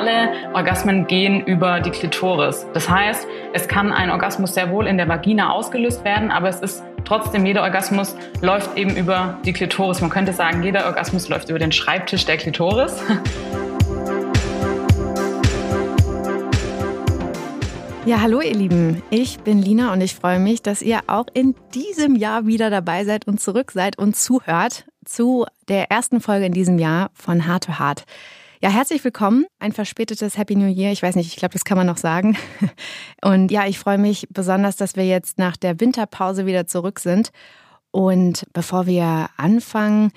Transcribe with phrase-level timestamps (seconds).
[0.00, 2.66] alle Orgasmen gehen über die Klitoris.
[2.72, 6.60] Das heißt, es kann ein Orgasmus sehr wohl in der Vagina ausgelöst werden, aber es
[6.60, 10.00] ist trotzdem, jeder Orgasmus läuft eben über die Klitoris.
[10.00, 12.94] Man könnte sagen, jeder Orgasmus läuft über den Schreibtisch der Klitoris.
[18.06, 19.02] Ja, hallo ihr Lieben.
[19.10, 23.04] Ich bin Lina und ich freue mich, dass ihr auch in diesem Jahr wieder dabei
[23.04, 27.64] seid und zurück seid und zuhört zu der ersten Folge in diesem Jahr von Hard
[27.64, 28.04] to Hard.
[28.62, 29.46] Ja, herzlich willkommen.
[29.58, 30.92] Ein verspätetes Happy New Year.
[30.92, 32.36] Ich weiß nicht, ich glaube, das kann man noch sagen.
[33.22, 37.30] Und ja, ich freue mich besonders, dass wir jetzt nach der Winterpause wieder zurück sind.
[37.90, 40.12] Und bevor wir anfangen,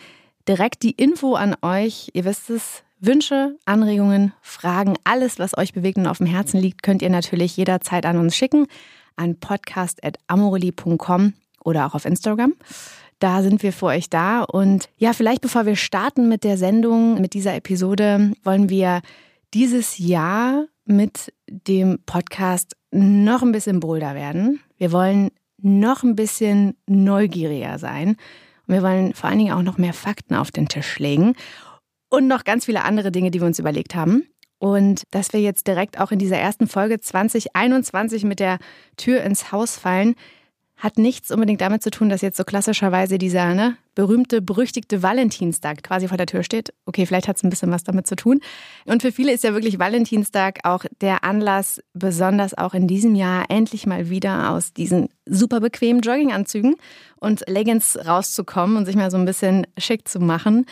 [0.45, 2.09] direkt die Info an euch.
[2.11, 6.83] Ihr wisst es, Wünsche, Anregungen, Fragen, alles, was euch bewegt und auf dem Herzen liegt,
[6.83, 8.67] könnt ihr natürlich jederzeit an uns schicken
[9.15, 11.33] an podcast.amoreli.com
[11.63, 12.55] oder auch auf Instagram.
[13.23, 14.41] Da sind wir für euch da.
[14.41, 18.99] Und ja, vielleicht bevor wir starten mit der Sendung, mit dieser Episode, wollen wir
[19.53, 24.59] dieses Jahr mit dem Podcast noch ein bisschen bolder werden.
[24.75, 28.17] Wir wollen noch ein bisschen neugieriger sein.
[28.67, 31.35] Und wir wollen vor allen Dingen auch noch mehr Fakten auf den Tisch legen.
[32.09, 34.27] Und noch ganz viele andere Dinge, die wir uns überlegt haben.
[34.59, 38.57] Und dass wir jetzt direkt auch in dieser ersten Folge 2021 mit der
[38.97, 40.15] Tür ins Haus fallen,
[40.83, 45.81] hat nichts unbedingt damit zu tun, dass jetzt so klassischerweise dieser ne, berühmte, berüchtigte Valentinstag
[45.81, 46.73] quasi vor der Tür steht.
[46.85, 48.41] Okay, vielleicht hat es ein bisschen was damit zu tun.
[48.83, 53.45] Und für viele ist ja wirklich Valentinstag auch der Anlass, besonders auch in diesem Jahr
[53.47, 56.75] endlich mal wieder aus diesen super bequemen Jogginganzügen
[57.15, 60.65] und Leggings rauszukommen und sich mal so ein bisschen schick zu machen,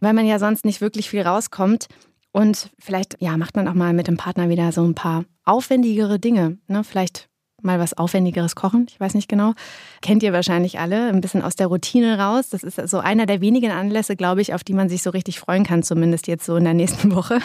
[0.00, 1.88] weil man ja sonst nicht wirklich viel rauskommt.
[2.32, 6.18] Und vielleicht ja, macht man auch mal mit dem Partner wieder so ein paar aufwendigere
[6.18, 6.56] Dinge.
[6.68, 6.84] Ne?
[6.84, 7.28] Vielleicht
[7.62, 8.86] mal was Aufwendigeres kochen.
[8.88, 9.54] Ich weiß nicht genau.
[10.02, 12.50] Kennt ihr wahrscheinlich alle, ein bisschen aus der Routine raus.
[12.50, 15.38] Das ist so einer der wenigen Anlässe, glaube ich, auf die man sich so richtig
[15.38, 17.40] freuen kann, zumindest jetzt so in der nächsten Woche.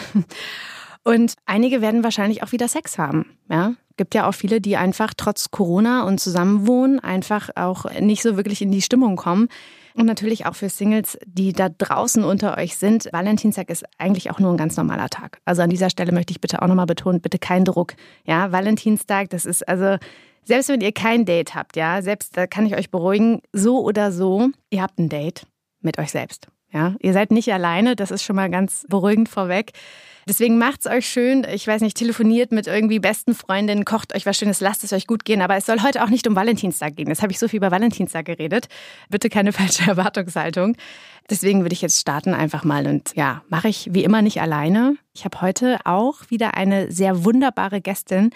[1.02, 3.26] Und einige werden wahrscheinlich auch wieder Sex haben.
[3.50, 8.36] Ja, gibt ja auch viele, die einfach trotz Corona und Zusammenwohnen einfach auch nicht so
[8.36, 9.48] wirklich in die Stimmung kommen.
[9.96, 13.08] Und natürlich auch für Singles, die da draußen unter euch sind.
[13.12, 15.38] Valentinstag ist eigentlich auch nur ein ganz normaler Tag.
[15.44, 17.94] Also an dieser Stelle möchte ich bitte auch nochmal betonen, bitte kein Druck.
[18.24, 19.96] Ja, Valentinstag, das ist also,
[20.42, 24.10] selbst wenn ihr kein Date habt, ja, selbst da kann ich euch beruhigen, so oder
[24.10, 25.46] so, ihr habt ein Date
[25.80, 26.48] mit euch selbst.
[26.72, 29.72] Ja, ihr seid nicht alleine, das ist schon mal ganz beruhigend vorweg.
[30.28, 31.46] Deswegen macht's euch schön.
[31.52, 35.06] Ich weiß nicht, telefoniert mit irgendwie besten Freundinnen, kocht euch was Schönes, lasst es euch
[35.06, 35.42] gut gehen.
[35.42, 37.08] Aber es soll heute auch nicht um Valentinstag gehen.
[37.08, 38.68] Jetzt habe ich so viel über Valentinstag geredet.
[39.10, 40.76] Bitte keine falsche Erwartungshaltung.
[41.30, 44.96] Deswegen würde ich jetzt starten einfach mal und ja, mache ich wie immer nicht alleine.
[45.14, 48.30] Ich habe heute auch wieder eine sehr wunderbare Gästin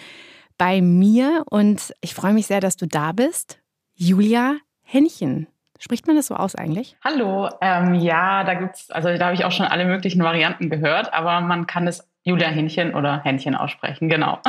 [0.57, 3.59] bei mir und ich freue mich sehr, dass du da bist.
[3.95, 5.49] Julia Hännchen.
[5.79, 6.97] Spricht man das so aus eigentlich?
[7.05, 11.13] Hallo, ähm, ja, da gibt's, also da habe ich auch schon alle möglichen Varianten gehört,
[11.13, 14.41] aber man kann es Julia Hähnchen oder Hähnchen aussprechen, genau.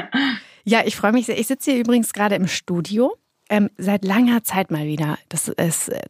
[0.64, 1.38] ja, ich freue mich sehr.
[1.38, 3.14] Ich sitze hier übrigens gerade im Studio.
[3.50, 5.18] Ähm, seit langer Zeit mal wieder.
[5.28, 6.00] Das ist äh,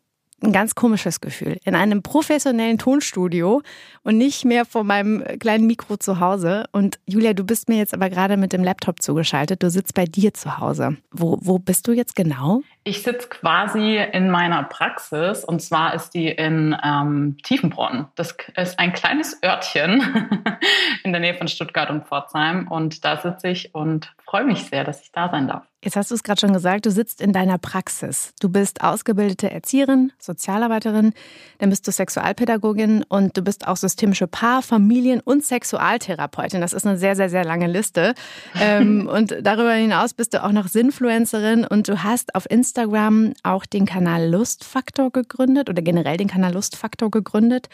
[0.44, 1.58] ein ganz komisches Gefühl.
[1.64, 3.62] In einem professionellen Tonstudio
[4.02, 6.64] und nicht mehr vor meinem kleinen Mikro zu Hause.
[6.72, 9.62] Und Julia, du bist mir jetzt aber gerade mit dem Laptop zugeschaltet.
[9.62, 10.96] Du sitzt bei dir zu Hause.
[11.10, 12.62] Wo, wo bist du jetzt genau?
[12.84, 18.06] Ich sitze quasi in meiner Praxis und zwar ist die in ähm, Tiefenbronn.
[18.14, 20.02] Das ist ein kleines Örtchen
[21.04, 24.84] in der Nähe von Stuttgart und Pforzheim und da sitze ich und freue mich sehr,
[24.84, 25.64] dass ich da sein darf.
[25.84, 28.32] Jetzt hast du es gerade schon gesagt, du sitzt in deiner Praxis.
[28.40, 31.12] Du bist ausgebildete Erzieherin, Sozialarbeiterin,
[31.58, 36.62] dann bist du Sexualpädagogin und du bist auch systemische Paar-, Familien- und Sexualtherapeutin.
[36.62, 38.14] Das ist eine sehr, sehr, sehr lange Liste.
[38.58, 43.66] Ähm, und darüber hinaus bist du auch noch Sinfluencerin und du hast auf Instagram auch
[43.66, 47.68] den Kanal Lustfaktor gegründet oder generell den Kanal Lustfaktor gegründet.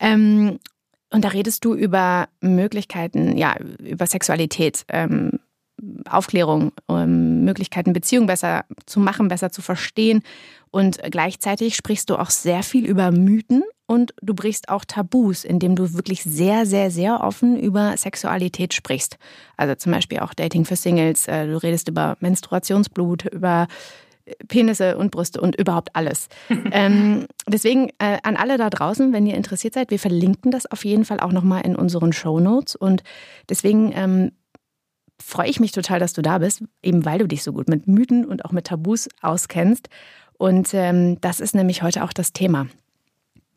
[0.00, 0.58] Ähm,
[1.10, 4.84] und da redest du über Möglichkeiten, ja, über Sexualität.
[5.82, 10.22] Ähm, Aufklärung, um Möglichkeiten, Beziehungen besser zu machen, besser zu verstehen.
[10.70, 15.76] Und gleichzeitig sprichst du auch sehr viel über Mythen und du brichst auch Tabus, indem
[15.76, 19.18] du wirklich sehr, sehr, sehr offen über Sexualität sprichst.
[19.56, 23.68] Also zum Beispiel auch Dating für Singles, äh, du redest über Menstruationsblut, über
[24.48, 26.28] Penisse und Brüste und überhaupt alles.
[26.72, 30.84] ähm, deswegen äh, an alle da draußen, wenn ihr interessiert seid, wir verlinken das auf
[30.84, 32.76] jeden Fall auch nochmal in unseren Show Notes.
[32.76, 33.02] Und
[33.48, 34.32] deswegen ähm,
[35.24, 37.86] freue ich mich total, dass du da bist, eben weil du dich so gut mit
[37.86, 39.88] Mythen und auch mit Tabus auskennst.
[40.38, 42.66] Und ähm, das ist nämlich heute auch das Thema.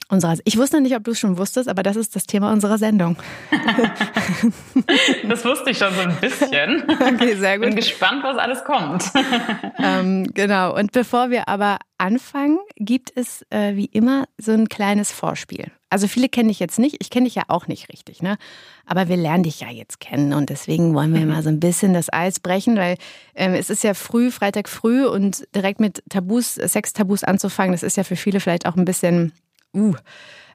[0.07, 2.77] Unserer, ich wusste nicht, ob du es schon wusstest, aber das ist das Thema unserer
[2.77, 3.17] Sendung.
[5.27, 6.83] das wusste ich schon so ein bisschen.
[6.87, 7.69] Okay, sehr gut.
[7.69, 9.03] Bin gespannt, was alles kommt.
[9.79, 10.75] ähm, genau.
[10.75, 15.71] Und bevor wir aber anfangen, gibt es äh, wie immer so ein kleines Vorspiel.
[15.95, 18.37] Also viele kenne ich jetzt nicht, ich kenne dich ja auch nicht richtig, ne?
[18.85, 21.93] Aber wir lernen dich ja jetzt kennen und deswegen wollen wir mal so ein bisschen
[21.93, 22.97] das Eis brechen, weil
[23.33, 27.95] ähm, es ist ja früh, Freitag früh und direkt mit Tabus, Sextabus anzufangen, das ist
[27.95, 29.31] ja für viele vielleicht auch ein bisschen,
[29.73, 29.93] uh,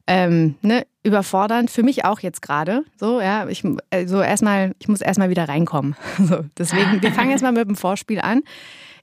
[0.06, 1.70] ähm, ne, überfordernd.
[1.70, 2.84] Für mich auch jetzt gerade.
[2.98, 5.96] So, ja, ich also erstmal, ich muss erstmal wieder reinkommen.
[6.18, 8.42] So, deswegen, wir fangen erstmal mit dem Vorspiel an.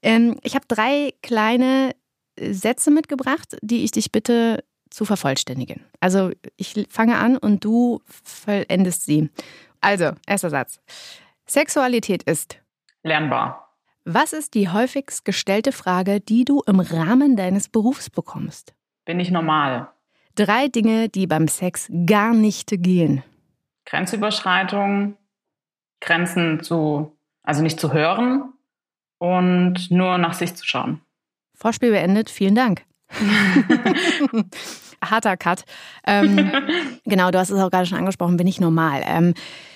[0.03, 1.95] Ähm, ich habe drei kleine
[2.39, 4.63] Sätze mitgebracht, die ich dich bitte
[4.97, 5.85] zu vervollständigen.
[5.99, 9.29] Also ich fange an und du vollendest sie.
[9.79, 10.79] Also, erster Satz.
[11.45, 12.59] Sexualität ist
[13.03, 13.75] lernbar.
[14.05, 18.73] Was ist die häufigst gestellte Frage, die du im Rahmen deines Berufs bekommst?
[19.05, 19.89] Bin ich normal?
[20.33, 23.23] Drei Dinge, die beim Sex gar nicht gehen.
[23.85, 25.15] Grenzüberschreitung,
[26.01, 28.51] Grenzen zu, also nicht zu hören
[29.19, 31.01] und nur nach sich zu schauen.
[31.53, 32.31] Vorspiel beendet.
[32.31, 32.83] Vielen Dank.
[35.09, 35.63] Harter Cut.
[36.05, 36.51] Ähm,
[37.05, 39.01] genau, du hast es auch gerade schon angesprochen, bin ich normal.
[39.05, 39.33] Ähm,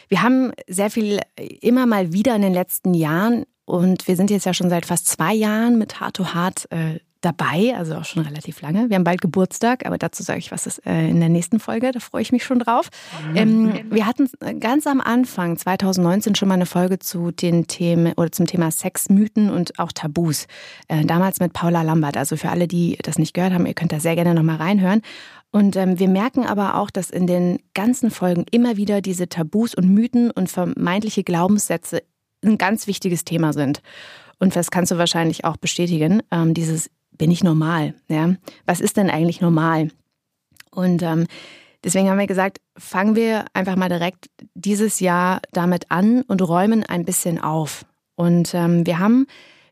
[0.07, 1.19] wir haben sehr viel
[1.61, 5.07] immer mal wieder in den letzten Jahren und wir sind jetzt ja schon seit fast
[5.07, 8.89] zwei Jahren mit Hard to Hard äh, dabei, also auch schon relativ lange.
[8.89, 11.91] Wir haben bald Geburtstag, aber dazu sage ich was ist, äh, in der nächsten Folge,
[11.91, 12.89] da freue ich mich schon drauf.
[13.35, 14.29] Ähm, wir hatten
[14.59, 19.49] ganz am Anfang 2019 schon mal eine Folge zu den Themen oder zum Thema Sexmythen
[19.49, 20.47] und auch Tabus.
[20.87, 22.17] Äh, damals mit Paula Lambert.
[22.17, 25.01] Also für alle, die das nicht gehört haben, ihr könnt da sehr gerne nochmal reinhören.
[25.51, 29.75] Und ähm, wir merken aber auch, dass in den ganzen Folgen immer wieder diese Tabus
[29.75, 32.03] und Mythen und vermeintliche Glaubenssätze
[32.43, 33.81] ein ganz wichtiges Thema sind.
[34.39, 36.89] Und das kannst du wahrscheinlich auch bestätigen, ähm, dieses
[37.21, 37.93] bin ich normal?
[38.07, 38.33] Ja?
[38.65, 39.89] Was ist denn eigentlich normal?
[40.71, 41.27] Und ähm,
[41.83, 46.83] deswegen haben wir gesagt, fangen wir einfach mal direkt dieses Jahr damit an und räumen
[46.83, 47.85] ein bisschen auf.
[48.15, 49.27] Und ähm, wir haben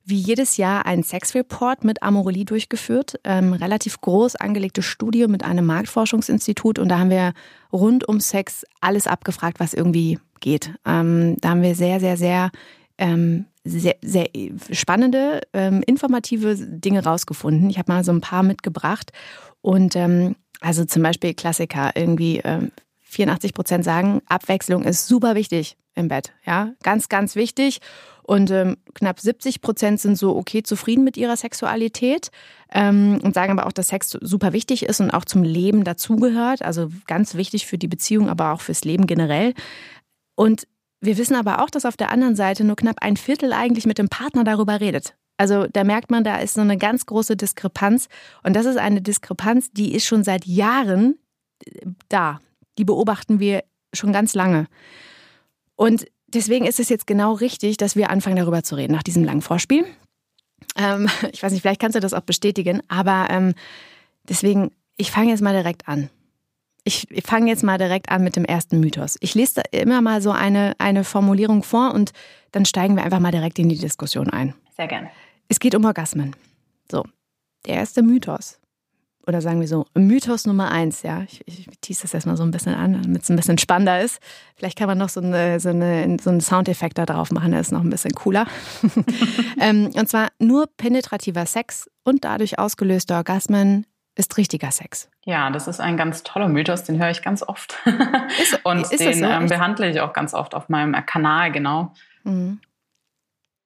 [0.05, 5.65] wie jedes Jahr einen Sexreport mit Amorelie durchgeführt, ähm, relativ groß angelegte Studie mit einem
[5.65, 7.33] Marktforschungsinstitut und da haben wir
[7.73, 10.75] rund um Sex alles abgefragt, was irgendwie geht.
[10.85, 12.51] Ähm, da haben wir sehr, sehr, sehr
[12.99, 14.29] ähm, sehr, sehr
[14.71, 17.69] spannende, ähm, informative Dinge rausgefunden.
[17.69, 19.11] Ich habe mal so ein paar mitgebracht.
[19.61, 22.71] Und ähm, also zum Beispiel Klassiker, irgendwie ähm,
[23.01, 26.31] 84 Prozent sagen, Abwechslung ist super wichtig im Bett.
[26.45, 27.79] Ja, ganz, ganz wichtig.
[28.23, 32.29] Und ähm, knapp 70 Prozent sind so okay zufrieden mit ihrer Sexualität
[32.71, 36.61] ähm, und sagen aber auch, dass Sex super wichtig ist und auch zum Leben dazugehört.
[36.61, 39.55] Also ganz wichtig für die Beziehung, aber auch fürs Leben generell.
[40.35, 40.67] Und
[41.01, 43.97] wir wissen aber auch, dass auf der anderen Seite nur knapp ein Viertel eigentlich mit
[43.97, 45.15] dem Partner darüber redet.
[45.37, 48.09] Also da merkt man, da ist so eine ganz große Diskrepanz.
[48.43, 51.17] Und das ist eine Diskrepanz, die ist schon seit Jahren
[51.65, 52.41] äh, da.
[52.77, 53.63] Die beobachten wir
[53.93, 54.67] schon ganz lange.
[55.75, 59.23] Und deswegen ist es jetzt genau richtig, dass wir anfangen darüber zu reden, nach diesem
[59.23, 59.85] langen Vorspiel.
[60.75, 63.53] Ähm, ich weiß nicht, vielleicht kannst du das auch bestätigen, aber ähm,
[64.27, 66.09] deswegen, ich fange jetzt mal direkt an.
[66.89, 69.15] Ich fange jetzt mal direkt an mit dem ersten Mythos.
[69.19, 72.13] Ich lese immer mal so eine, eine Formulierung vor und
[72.51, 74.55] dann steigen wir einfach mal direkt in die Diskussion ein.
[74.75, 75.11] Sehr gerne.
[75.49, 76.35] Es geht um Orgasmen.
[76.91, 77.03] So,
[77.67, 78.59] der erste Mythos.
[79.27, 81.21] Oder sagen wir so, Mythos Nummer eins, ja.
[81.27, 84.17] Ich, ich tease das erstmal so ein bisschen an, damit es ein bisschen spannender ist.
[84.55, 87.61] Vielleicht kann man noch so, eine, so, eine, so einen Soundeffekt da drauf machen, der
[87.61, 88.47] ist noch ein bisschen cooler.
[89.61, 93.85] ähm, und zwar nur penetrativer Sex und dadurch ausgelöste Orgasmen
[94.19, 95.09] ist richtiger Sex.
[95.25, 97.75] Ja, das ist ein ganz toller Mythos, den höre ich ganz oft.
[98.41, 99.25] Ist, und ist den so?
[99.25, 101.93] ähm, behandle ich auch ganz oft auf meinem Kanal, genau.
[102.23, 102.59] Mhm.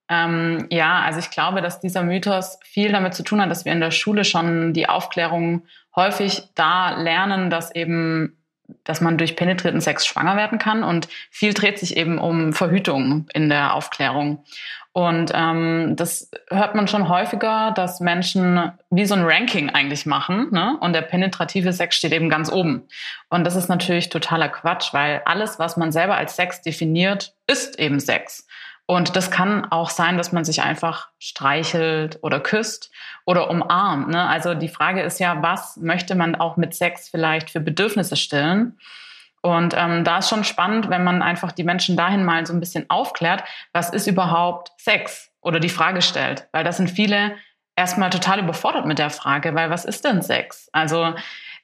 [0.08, 3.72] Ähm, ja, also ich glaube, dass dieser Mythos viel damit zu tun hat, dass wir
[3.72, 5.64] in der Schule schon die Aufklärung
[5.96, 8.36] häufig da lernen, dass eben
[8.82, 13.28] dass man durch penetrierten Sex schwanger werden kann und viel dreht sich eben um Verhütung
[13.34, 14.42] in der Aufklärung.
[14.96, 20.50] Und ähm, das hört man schon häufiger, dass Menschen wie so ein Ranking eigentlich machen.
[20.52, 20.78] Ne?
[20.80, 22.84] Und der penetrative Sex steht eben ganz oben.
[23.28, 27.76] Und das ist natürlich totaler Quatsch, weil alles, was man selber als Sex definiert, ist
[27.80, 28.46] eben Sex.
[28.86, 32.92] Und das kann auch sein, dass man sich einfach streichelt oder küsst
[33.26, 34.10] oder umarmt.
[34.10, 34.24] Ne?
[34.28, 38.78] Also die Frage ist ja, was möchte man auch mit Sex vielleicht für Bedürfnisse stillen?
[39.44, 42.60] Und ähm, da ist schon spannend, wenn man einfach die Menschen dahin mal so ein
[42.60, 46.48] bisschen aufklärt, was ist überhaupt Sex oder die Frage stellt.
[46.52, 47.36] Weil das sind viele
[47.76, 50.70] erstmal total überfordert mit der Frage, weil was ist denn Sex?
[50.72, 51.12] Also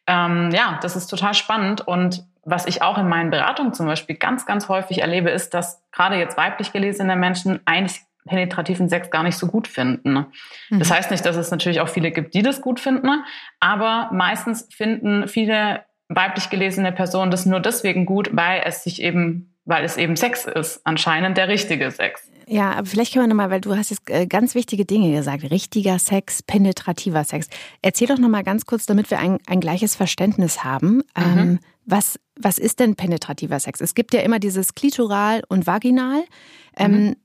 [0.07, 1.81] ähm, ja, das ist total spannend.
[1.89, 5.83] Und was ich auch in meinen Beratungen zum Beispiel ganz, ganz häufig erlebe, ist, dass
[5.91, 10.27] gerade jetzt weiblich gelesene Menschen eigentlich penetrativen Sex gar nicht so gut finden.
[10.69, 10.95] Das mhm.
[10.95, 13.25] heißt nicht, dass es natürlich auch viele gibt, die das gut finden,
[13.59, 19.51] aber meistens finden viele weiblich gelesene Person das nur deswegen gut, weil es sich eben
[19.65, 22.31] weil es eben Sex ist, anscheinend der richtige Sex.
[22.47, 25.49] Ja, aber vielleicht können wir nochmal, weil du hast jetzt äh, ganz wichtige Dinge gesagt.
[25.51, 27.49] Richtiger Sex, penetrativer Sex.
[27.81, 30.97] Erzähl doch nochmal ganz kurz, damit wir ein, ein gleiches Verständnis haben.
[30.97, 31.03] Mhm.
[31.17, 33.81] Ähm, was, was ist denn penetrativer Sex?
[33.81, 36.25] Es gibt ja immer dieses Klitoral und Vaginal.
[36.77, 37.17] Ähm, mhm.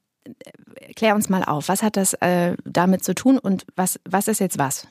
[0.95, 4.39] klär uns mal auf, was hat das äh, damit zu tun und was, was ist
[4.39, 4.87] jetzt was?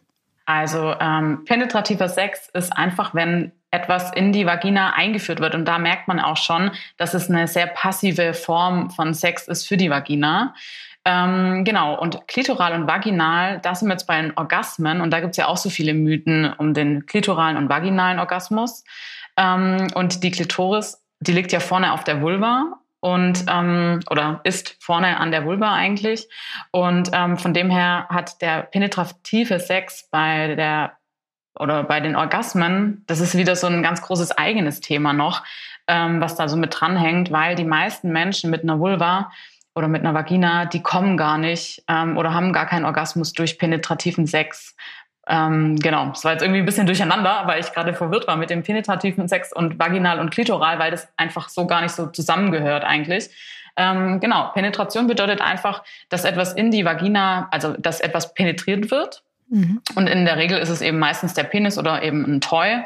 [0.46, 5.54] Also ähm, penetrativer Sex ist einfach, wenn etwas in die Vagina eingeführt wird.
[5.54, 9.66] Und da merkt man auch schon, dass es eine sehr passive Form von Sex ist
[9.66, 10.54] für die Vagina.
[11.04, 15.00] Ähm, genau, und klitoral und vaginal, das sind wir jetzt bei den Orgasmen.
[15.00, 18.84] Und da gibt es ja auch so viele Mythen um den klitoralen und vaginalen Orgasmus.
[19.36, 24.76] Ähm, und die Klitoris, die liegt ja vorne auf der Vulva und ähm, oder ist
[24.78, 26.28] vorne an der Vulva eigentlich.
[26.70, 30.96] Und ähm, von dem her hat der penetrative Sex bei der
[31.58, 35.42] oder bei den Orgasmen, das ist wieder so ein ganz großes eigenes Thema noch,
[35.86, 39.30] ähm, was da so mit dranhängt, weil die meisten Menschen mit einer Vulva
[39.74, 43.58] oder mit einer Vagina, die kommen gar nicht ähm, oder haben gar keinen Orgasmus durch
[43.58, 44.76] penetrativen Sex.
[45.26, 48.50] Ähm, genau, es war jetzt irgendwie ein bisschen durcheinander, weil ich gerade verwirrt war mit
[48.50, 52.84] dem penetrativen Sex und vaginal und klitoral, weil das einfach so gar nicht so zusammengehört
[52.84, 53.30] eigentlich.
[53.76, 59.23] Ähm, genau, Penetration bedeutet einfach, dass etwas in die Vagina, also dass etwas penetriert wird
[59.48, 59.80] Mhm.
[59.94, 62.84] Und in der Regel ist es eben meistens der Penis oder eben ein Toy.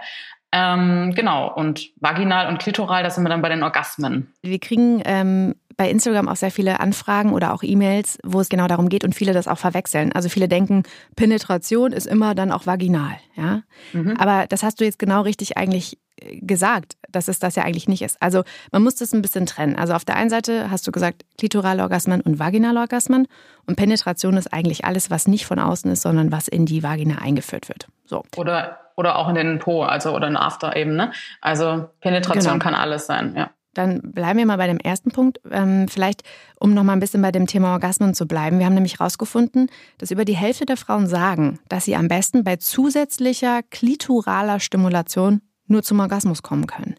[0.50, 4.32] Ähm, genau, und vaginal und klitoral, das sind wir dann bei den Orgasmen.
[4.42, 8.66] Wir kriegen ähm, bei Instagram auch sehr viele Anfragen oder auch E-Mails, wo es genau
[8.66, 10.12] darum geht und viele das auch verwechseln.
[10.12, 10.82] Also viele denken,
[11.14, 13.16] Penetration ist immer dann auch vaginal.
[13.36, 13.62] Ja?
[13.92, 14.16] Mhm.
[14.18, 15.96] Aber das hast du jetzt genau richtig eigentlich
[16.40, 18.20] gesagt, dass es das ja eigentlich nicht ist.
[18.20, 18.42] Also
[18.72, 19.76] man muss das ein bisschen trennen.
[19.76, 23.28] Also auf der einen Seite hast du gesagt, klitorale Orgasmen und vaginale Orgasmen
[23.64, 27.18] und Penetration ist eigentlich alles, was nicht von außen ist, sondern was in die Vagina
[27.18, 27.86] eingeführt wird.
[28.04, 28.24] So.
[28.36, 30.96] Oder, oder auch in den Po, also oder in After eben.
[30.96, 31.12] Ne?
[31.40, 32.64] Also Penetration genau.
[32.64, 33.50] kann alles sein, ja.
[33.78, 35.38] Dann bleiben wir mal bei dem ersten Punkt.
[35.52, 36.24] Ähm, vielleicht,
[36.58, 38.58] um noch mal ein bisschen bei dem Thema Orgasmen zu bleiben.
[38.58, 42.42] Wir haben nämlich herausgefunden, dass über die Hälfte der Frauen sagen, dass sie am besten
[42.42, 46.96] bei zusätzlicher klitoraler Stimulation nur zum Orgasmus kommen können.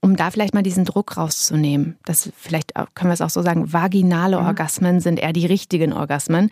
[0.00, 3.72] Um da vielleicht mal diesen Druck rauszunehmen, das vielleicht können wir es auch so sagen,
[3.72, 4.46] vaginale mhm.
[4.46, 6.50] Orgasmen sind eher die richtigen Orgasmen.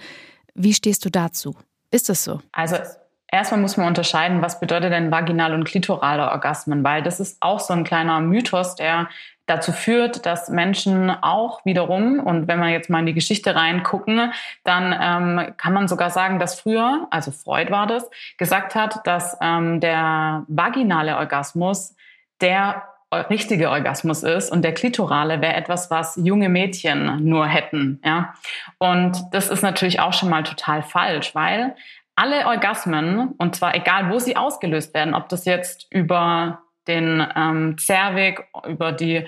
[0.54, 1.54] Wie stehst du dazu?
[1.92, 2.40] Ist das so?
[2.50, 2.78] Also
[3.30, 7.60] erstmal muss man unterscheiden, was bedeutet denn vaginal und klitorale Orgasmen, weil das ist auch
[7.60, 9.08] so ein kleiner Mythos, der
[9.48, 14.32] dazu führt, dass Menschen auch wiederum, und wenn wir jetzt mal in die Geschichte reingucken,
[14.64, 19.36] dann ähm, kann man sogar sagen, dass früher, also Freud war das, gesagt hat, dass
[19.40, 21.96] ähm, der vaginale Orgasmus
[22.40, 22.84] der
[23.30, 28.34] richtige Orgasmus ist und der klitorale wäre etwas, was junge Mädchen nur hätten, ja.
[28.76, 31.74] Und das ist natürlich auch schon mal total falsch, weil
[32.16, 37.76] alle Orgasmen, und zwar egal, wo sie ausgelöst werden, ob das jetzt über den ähm,
[37.78, 39.26] Zervix, über die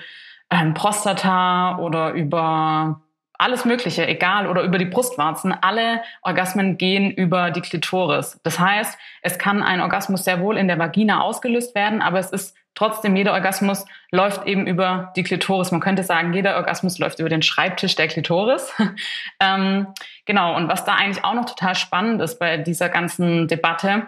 [0.49, 3.01] ähm, Prostata oder über
[3.41, 5.51] alles Mögliche, egal, oder über die Brustwarzen.
[5.61, 8.39] Alle Orgasmen gehen über die Klitoris.
[8.43, 12.31] Das heißt, es kann ein Orgasmus sehr wohl in der Vagina ausgelöst werden, aber es
[12.31, 15.71] ist trotzdem, jeder Orgasmus läuft eben über die Klitoris.
[15.71, 18.71] Man könnte sagen, jeder Orgasmus läuft über den Schreibtisch der Klitoris.
[19.39, 19.87] ähm,
[20.25, 24.07] genau, und was da eigentlich auch noch total spannend ist bei dieser ganzen Debatte,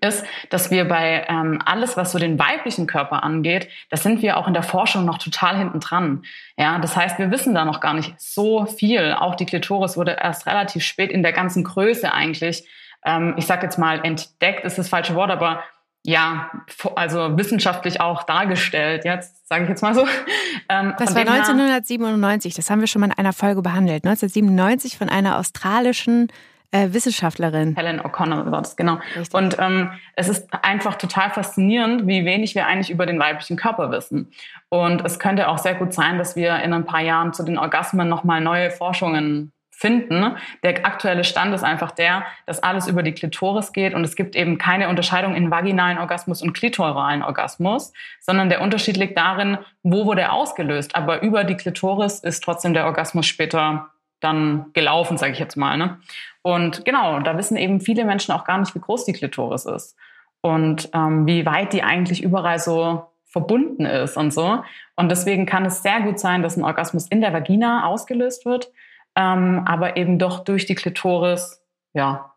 [0.00, 4.36] ist, dass wir bei ähm, alles, was so den weiblichen Körper angeht, da sind wir
[4.36, 6.24] auch in der Forschung noch total hinten dran.
[6.56, 9.14] Ja, das heißt, wir wissen da noch gar nicht so viel.
[9.18, 12.66] Auch die Klitoris wurde erst relativ spät in der ganzen Größe eigentlich,
[13.04, 15.62] ähm, ich sage jetzt mal entdeckt, ist das falsche Wort, aber
[16.06, 16.50] ja,
[16.96, 19.04] also wissenschaftlich auch dargestellt.
[19.04, 20.06] Jetzt sage ich jetzt mal so.
[20.70, 22.54] Ähm, das war 1997.
[22.54, 24.06] Das haben wir schon mal in einer Folge behandelt.
[24.06, 26.28] 1997 von einer australischen
[26.74, 27.76] äh, Wissenschaftlerin.
[27.76, 28.98] Helen O'Connor war das, genau.
[29.16, 29.32] Richtig.
[29.32, 33.92] Und ähm, es ist einfach total faszinierend, wie wenig wir eigentlich über den weiblichen Körper
[33.92, 34.32] wissen.
[34.70, 37.58] Und es könnte auch sehr gut sein, dass wir in ein paar Jahren zu den
[37.58, 40.36] Orgasmen nochmal neue Forschungen finden.
[40.64, 44.34] Der aktuelle Stand ist einfach der, dass alles über die Klitoris geht und es gibt
[44.34, 50.06] eben keine Unterscheidung in vaginalen Orgasmus und klitoralen Orgasmus, sondern der Unterschied liegt darin, wo
[50.06, 50.96] wurde er ausgelöst.
[50.96, 53.90] Aber über die Klitoris ist trotzdem der Orgasmus später
[54.20, 55.76] dann gelaufen, sage ich jetzt mal.
[55.76, 55.98] Ne?
[56.44, 59.96] Und genau, da wissen eben viele Menschen auch gar nicht, wie groß die Klitoris ist
[60.42, 64.62] und ähm, wie weit die eigentlich überall so verbunden ist und so.
[64.94, 68.70] Und deswegen kann es sehr gut sein, dass ein Orgasmus in der Vagina ausgelöst wird,
[69.16, 71.62] ähm, aber eben doch durch die Klitoris,
[71.94, 72.34] ja,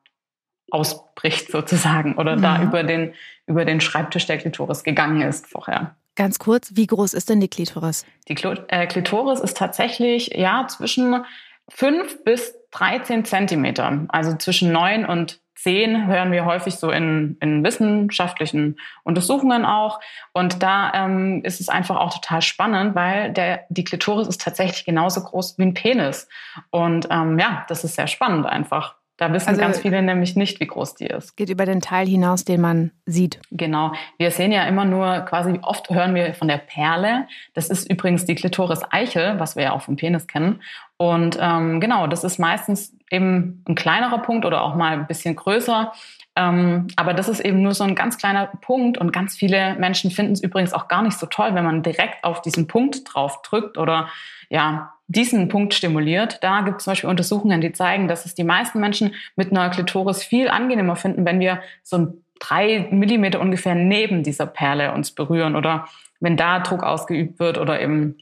[0.72, 2.42] ausbricht sozusagen oder mhm.
[2.42, 3.14] da über den,
[3.46, 5.96] über den Schreibtisch der Klitoris gegangen ist vorher.
[6.16, 8.06] Ganz kurz, wie groß ist denn die Klitoris?
[8.30, 8.36] Die
[8.70, 11.26] äh, Klitoris ist tatsächlich ja zwischen
[11.70, 17.64] fünf bis 13 Zentimeter, also zwischen neun und zehn hören wir häufig so in, in
[17.64, 20.00] wissenschaftlichen Untersuchungen auch.
[20.32, 24.86] Und da ähm, ist es einfach auch total spannend, weil der, die Klitoris ist tatsächlich
[24.86, 26.30] genauso groß wie ein Penis.
[26.70, 28.96] Und ähm, ja, das ist sehr spannend einfach.
[29.18, 31.36] Da wissen also, ganz viele nämlich nicht, wie groß die ist.
[31.36, 33.40] Geht über den Teil hinaus, den man sieht.
[33.50, 33.92] Genau.
[34.20, 37.28] Wir sehen ja immer nur quasi, oft hören wir von der Perle.
[37.56, 40.62] Das ist übrigens die Klitoris Eichel, was wir ja auch vom Penis kennen.
[40.98, 45.36] Und ähm, genau, das ist meistens eben ein kleinerer Punkt oder auch mal ein bisschen
[45.36, 45.94] größer.
[46.36, 50.10] Ähm, aber das ist eben nur so ein ganz kleiner Punkt und ganz viele Menschen
[50.10, 53.42] finden es übrigens auch gar nicht so toll, wenn man direkt auf diesen Punkt drauf
[53.44, 54.10] drückt oder
[54.50, 56.40] ja, diesen Punkt stimuliert.
[56.44, 59.70] Da gibt es zum Beispiel Untersuchungen, die zeigen, dass es die meisten Menschen mit einer
[59.70, 65.12] Klitoris viel angenehmer finden, wenn wir so ein drei Millimeter ungefähr neben dieser Perle uns
[65.12, 65.88] berühren oder
[66.20, 68.18] wenn da Druck ausgeübt wird oder eben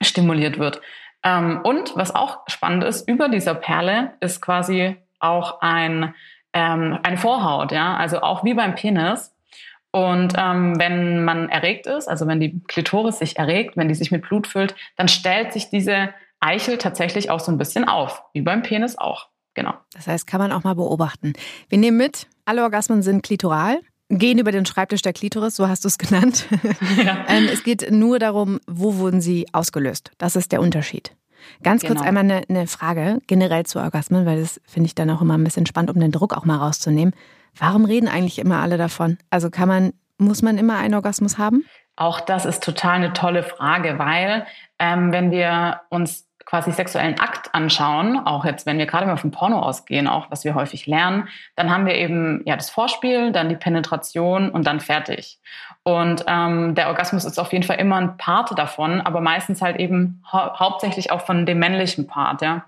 [0.00, 0.80] stimuliert wird.
[1.28, 6.14] Ähm, und was auch spannend ist, über dieser Perle ist quasi auch ein,
[6.54, 9.34] ähm, eine Vorhaut, ja, also auch wie beim Penis.
[9.90, 14.10] Und ähm, wenn man erregt ist, also wenn die Klitoris sich erregt, wenn die sich
[14.10, 18.42] mit Blut füllt, dann stellt sich diese Eichel tatsächlich auch so ein bisschen auf, wie
[18.42, 19.28] beim Penis auch.
[19.54, 19.74] Genau.
[19.92, 21.32] Das heißt, kann man auch mal beobachten.
[21.68, 25.84] Wir nehmen mit, alle Orgasmen sind klitoral, gehen über den Schreibtisch der Klitoris, so hast
[25.84, 26.46] du es genannt.
[27.04, 27.24] Ja.
[27.28, 30.10] ähm, es geht nur darum, wo wurden sie ausgelöst.
[30.18, 31.14] Das ist der Unterschied.
[31.62, 32.08] Ganz kurz genau.
[32.08, 35.44] einmal eine, eine Frage generell zu Orgasmen, weil das finde ich dann auch immer ein
[35.44, 37.14] bisschen spannend, um den Druck auch mal rauszunehmen.
[37.56, 39.18] Warum reden eigentlich immer alle davon?
[39.30, 41.64] Also kann man, muss man immer einen Orgasmus haben?
[41.96, 44.46] Auch das ist total eine tolle Frage, weil
[44.78, 49.30] ähm, wenn wir uns quasi sexuellen Akt anschauen, auch jetzt, wenn wir gerade mal vom
[49.30, 53.50] Porno ausgehen, auch was wir häufig lernen, dann haben wir eben ja das Vorspiel, dann
[53.50, 55.38] die Penetration und dann fertig.
[55.82, 59.76] Und ähm, der Orgasmus ist auf jeden Fall immer ein Part davon, aber meistens halt
[59.76, 62.64] eben hau hauptsächlich auch von dem männlichen Part, ja.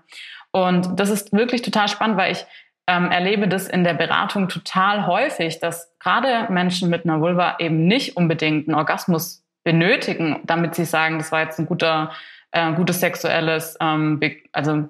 [0.51, 2.45] Und das ist wirklich total spannend, weil ich
[2.85, 7.87] ähm, erlebe das in der Beratung total häufig, dass gerade Menschen mit einer Vulva eben
[7.87, 12.11] nicht unbedingt einen Orgasmus benötigen, damit sie sagen, das war jetzt ein guter
[12.51, 14.19] äh, gutes sexuelles, ähm,
[14.51, 14.89] also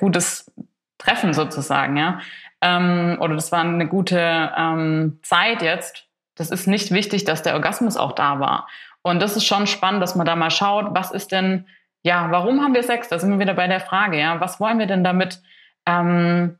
[0.00, 0.50] gutes
[0.98, 2.20] Treffen sozusagen, ja.
[2.60, 6.06] Ähm, oder das war eine gute ähm, Zeit jetzt.
[6.34, 8.68] Das ist nicht wichtig, dass der Orgasmus auch da war.
[9.02, 11.66] Und das ist schon spannend, dass man da mal schaut, was ist denn,
[12.02, 13.08] ja, warum haben wir Sex?
[13.08, 15.42] Da sind wir wieder bei der Frage, ja, was wollen wir denn damit
[15.84, 16.58] ähm,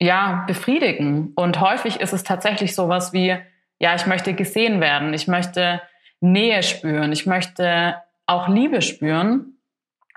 [0.00, 1.32] ja, befriedigen?
[1.36, 3.36] Und häufig ist es tatsächlich sowas wie,
[3.78, 5.80] ja, ich möchte gesehen werden, ich möchte
[6.20, 7.94] Nähe spüren, ich möchte
[8.30, 9.58] auch Liebe spüren.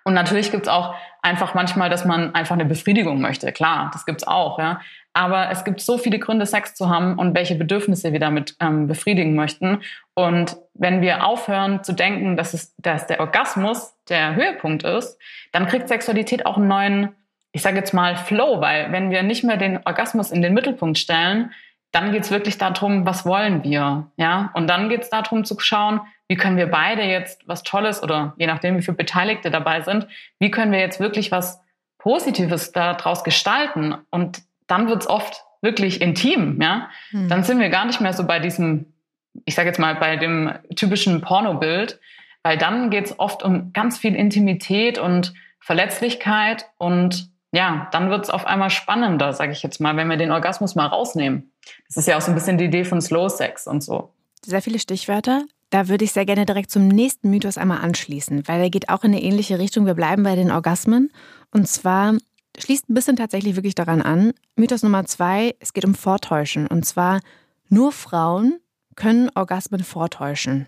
[0.06, 3.52] Und natürlich gibt's auch einfach manchmal, dass man einfach eine Befriedigung möchte.
[3.52, 4.82] Klar, das gibt's auch, ja.
[5.14, 8.88] Aber es gibt so viele Gründe, Sex zu haben und welche Bedürfnisse wir damit ähm,
[8.88, 9.82] befriedigen möchten.
[10.16, 15.18] Und wenn wir aufhören zu denken, dass, es, dass der Orgasmus der Höhepunkt ist,
[15.52, 17.10] dann kriegt Sexualität auch einen neuen,
[17.52, 20.98] ich sage jetzt mal, Flow, weil wenn wir nicht mehr den Orgasmus in den Mittelpunkt
[20.98, 21.52] stellen,
[21.92, 24.50] dann geht's wirklich darum, was wollen wir, ja?
[24.56, 26.02] Und dann geht's darum zu schauen,
[26.34, 30.08] wie können wir beide jetzt was Tolles oder je nachdem, wie viele Beteiligte dabei sind,
[30.40, 31.62] wie können wir jetzt wirklich was
[32.00, 33.94] Positives daraus gestalten?
[34.10, 36.90] Und dann wird's oft wirklich intim, ja?
[37.12, 37.30] Mhm.
[37.30, 38.94] Dann sind wir gar nicht mehr so bei diesem,
[39.46, 42.00] ich sage jetzt mal, bei dem typischen Pornobild,
[42.42, 48.48] weil dann geht's oft um ganz viel Intimität und Verletzlichkeit und ja, dann wird's auf
[48.48, 51.52] einmal spannender, sage ich jetzt mal, wenn wir den Orgasmus mal rausnehmen.
[51.88, 54.12] Das ist ja auch so ein bisschen die Idee von Slow Sex und so.
[54.44, 55.44] Sehr viele Stichwörter.
[55.74, 59.04] Da würde ich sehr gerne direkt zum nächsten Mythos einmal anschließen, weil er geht auch
[59.04, 59.88] in eine ähnliche Richtung.
[59.88, 61.12] Wir bleiben bei den Orgasmen.
[61.50, 62.16] Und zwar
[62.60, 64.34] schließt ein bisschen tatsächlich wirklich daran an.
[64.56, 66.68] Mythos Nummer zwei, es geht um Vortäuschen.
[66.68, 67.22] Und zwar
[67.70, 68.60] nur Frauen
[68.96, 70.68] können Orgasmen vortäuschen.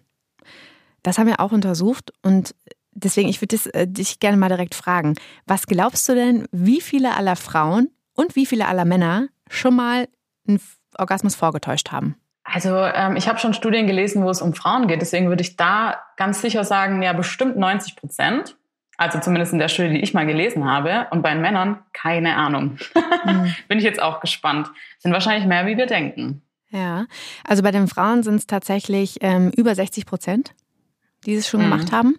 [1.03, 2.55] Das haben wir auch untersucht und
[2.91, 5.13] deswegen, ich würde äh, dich gerne mal direkt fragen.
[5.45, 10.07] Was glaubst du denn, wie viele aller Frauen und wie viele aller Männer schon mal
[10.47, 10.59] einen
[10.97, 12.15] Orgasmus vorgetäuscht haben?
[12.45, 15.01] Also ähm, ich habe schon Studien gelesen, wo es um Frauen geht.
[15.01, 18.55] Deswegen würde ich da ganz sicher sagen, ja, bestimmt 90 Prozent.
[18.97, 21.07] Also zumindest in der Studie, die ich mal gelesen habe.
[21.09, 22.77] Und bei den Männern keine Ahnung.
[23.25, 23.55] Mhm.
[23.67, 24.71] Bin ich jetzt auch gespannt.
[24.99, 26.43] Sind wahrscheinlich mehr, wie wir denken.
[26.69, 27.05] Ja,
[27.43, 30.53] also bei den Frauen sind es tatsächlich ähm, über 60 Prozent,
[31.25, 31.71] die es schon mhm.
[31.71, 32.15] gemacht haben.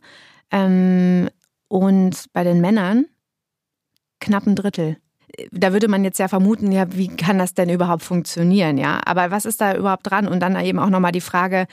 [0.51, 1.31] Ähm,
[1.69, 3.07] und bei den Männern
[4.21, 4.99] knapp ein Drittel.
[5.51, 9.01] Da würde man jetzt ja vermuten, ja, wie kann das denn überhaupt funktionieren, ja?
[9.05, 10.29] Aber was ist da überhaupt dran?
[10.29, 11.67] Und dann eben auch nochmal die Frage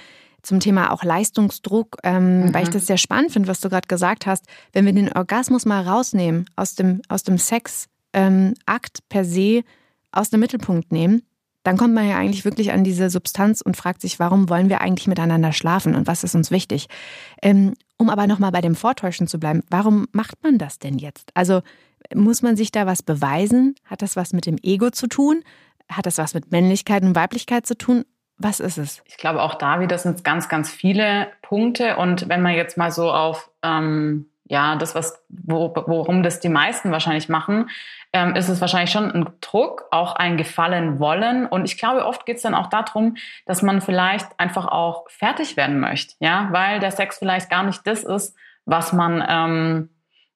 [0.44, 2.54] zum Thema auch Leistungsdruck, ähm, mhm.
[2.54, 4.46] weil ich das sehr spannend finde, was du gerade gesagt hast.
[4.74, 8.54] Wenn wir den Orgasmus mal rausnehmen aus dem, aus dem Sexakt ähm,
[9.10, 9.64] per se,
[10.12, 11.24] aus dem Mittelpunkt nehmen,
[11.64, 14.82] dann kommt man ja eigentlich wirklich an diese Substanz und fragt sich, warum wollen wir
[14.82, 16.88] eigentlich miteinander schlafen und was ist uns wichtig?
[17.42, 21.32] Ähm, um aber nochmal bei dem Vortäuschen zu bleiben, warum macht man das denn jetzt?
[21.36, 21.62] Also
[22.14, 23.76] muss man sich da was beweisen?
[23.86, 25.44] Hat das was mit dem Ego zu tun?
[25.90, 28.06] Hat das was mit Männlichkeit und Weiblichkeit zu tun?
[28.38, 29.04] Was ist es?
[29.06, 31.98] Ich glaube, auch da wieder sind ganz, ganz viele Punkte.
[31.98, 36.50] Und wenn man jetzt mal so auf ähm, ja, das, was, wo, worum das die
[36.50, 37.70] meisten wahrscheinlich machen,
[38.12, 41.46] ähm, ist es wahrscheinlich schon ein Druck, auch ein Gefallen wollen.
[41.46, 45.56] Und ich glaube, oft geht es dann auch darum, dass man vielleicht einfach auch fertig
[45.58, 48.36] werden möchte, ja, weil der Sex vielleicht gar nicht das ist,
[48.66, 49.90] was man ähm,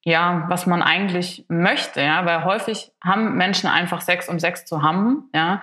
[0.04, 4.82] ja, was man eigentlich möchte, ja, weil häufig haben Menschen einfach Sex, um Sex zu
[4.82, 5.60] haben, ja.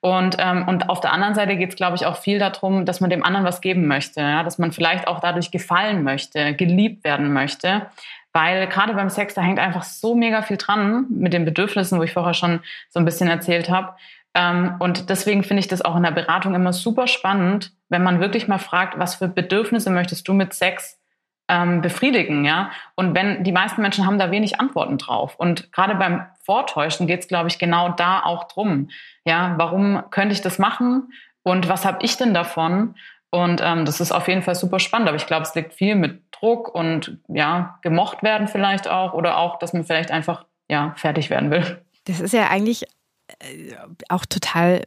[0.00, 3.00] Und, ähm, und auf der anderen Seite geht es, glaube ich, auch viel darum, dass
[3.00, 7.04] man dem anderen was geben möchte, ja, dass man vielleicht auch dadurch gefallen möchte, geliebt
[7.04, 7.86] werden möchte.
[8.32, 12.02] Weil gerade beim Sex, da hängt einfach so mega viel dran mit den Bedürfnissen, wo
[12.02, 13.94] ich vorher schon so ein bisschen erzählt habe.
[14.34, 18.20] Ähm, und deswegen finde ich das auch in der Beratung immer super spannend, wenn man
[18.20, 20.98] wirklich mal fragt, was für Bedürfnisse möchtest du mit Sex
[21.48, 22.70] ähm, befriedigen, ja.
[22.94, 25.36] Und wenn die meisten Menschen haben da wenig Antworten drauf.
[25.36, 28.88] Und gerade beim Vortäuschen geht es, glaube ich, genau da auch drum.
[29.24, 31.12] Ja, warum könnte ich das machen?
[31.42, 32.96] Und was habe ich denn davon?
[33.30, 35.08] Und ähm, das ist auf jeden Fall super spannend.
[35.08, 39.38] Aber ich glaube, es liegt viel mit Druck und ja, gemocht werden vielleicht auch oder
[39.38, 41.82] auch, dass man vielleicht einfach ja fertig werden will.
[42.04, 42.84] Das ist ja eigentlich
[43.28, 43.74] äh,
[44.08, 44.82] auch total,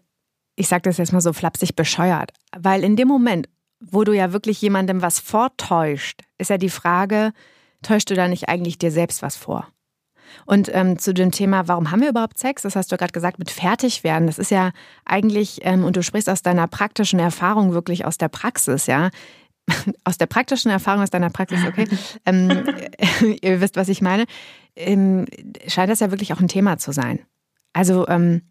[0.56, 3.48] ich sage das jetzt mal so flapsig bescheuert, weil in dem Moment,
[3.80, 7.32] wo du ja wirklich jemandem was vortäuscht, ist ja die Frage,
[7.82, 9.68] täuschst du da nicht eigentlich dir selbst was vor?
[10.46, 12.62] Und ähm, zu dem Thema, warum haben wir überhaupt Sex?
[12.62, 14.28] Das hast du gerade gesagt, mit fertig werden.
[14.28, 14.72] Das ist ja
[15.06, 19.10] eigentlich, ähm, und du sprichst aus deiner praktischen Erfahrung, wirklich aus der Praxis, ja.
[20.04, 21.88] Aus der praktischen Erfahrung, aus deiner Praxis, okay.
[22.26, 22.65] ähm,
[23.42, 24.26] ihr wisst, was ich meine.
[24.76, 25.28] Ähm,
[25.68, 27.20] scheint das ja wirklich auch ein Thema zu sein.
[27.74, 28.42] Also, ähm,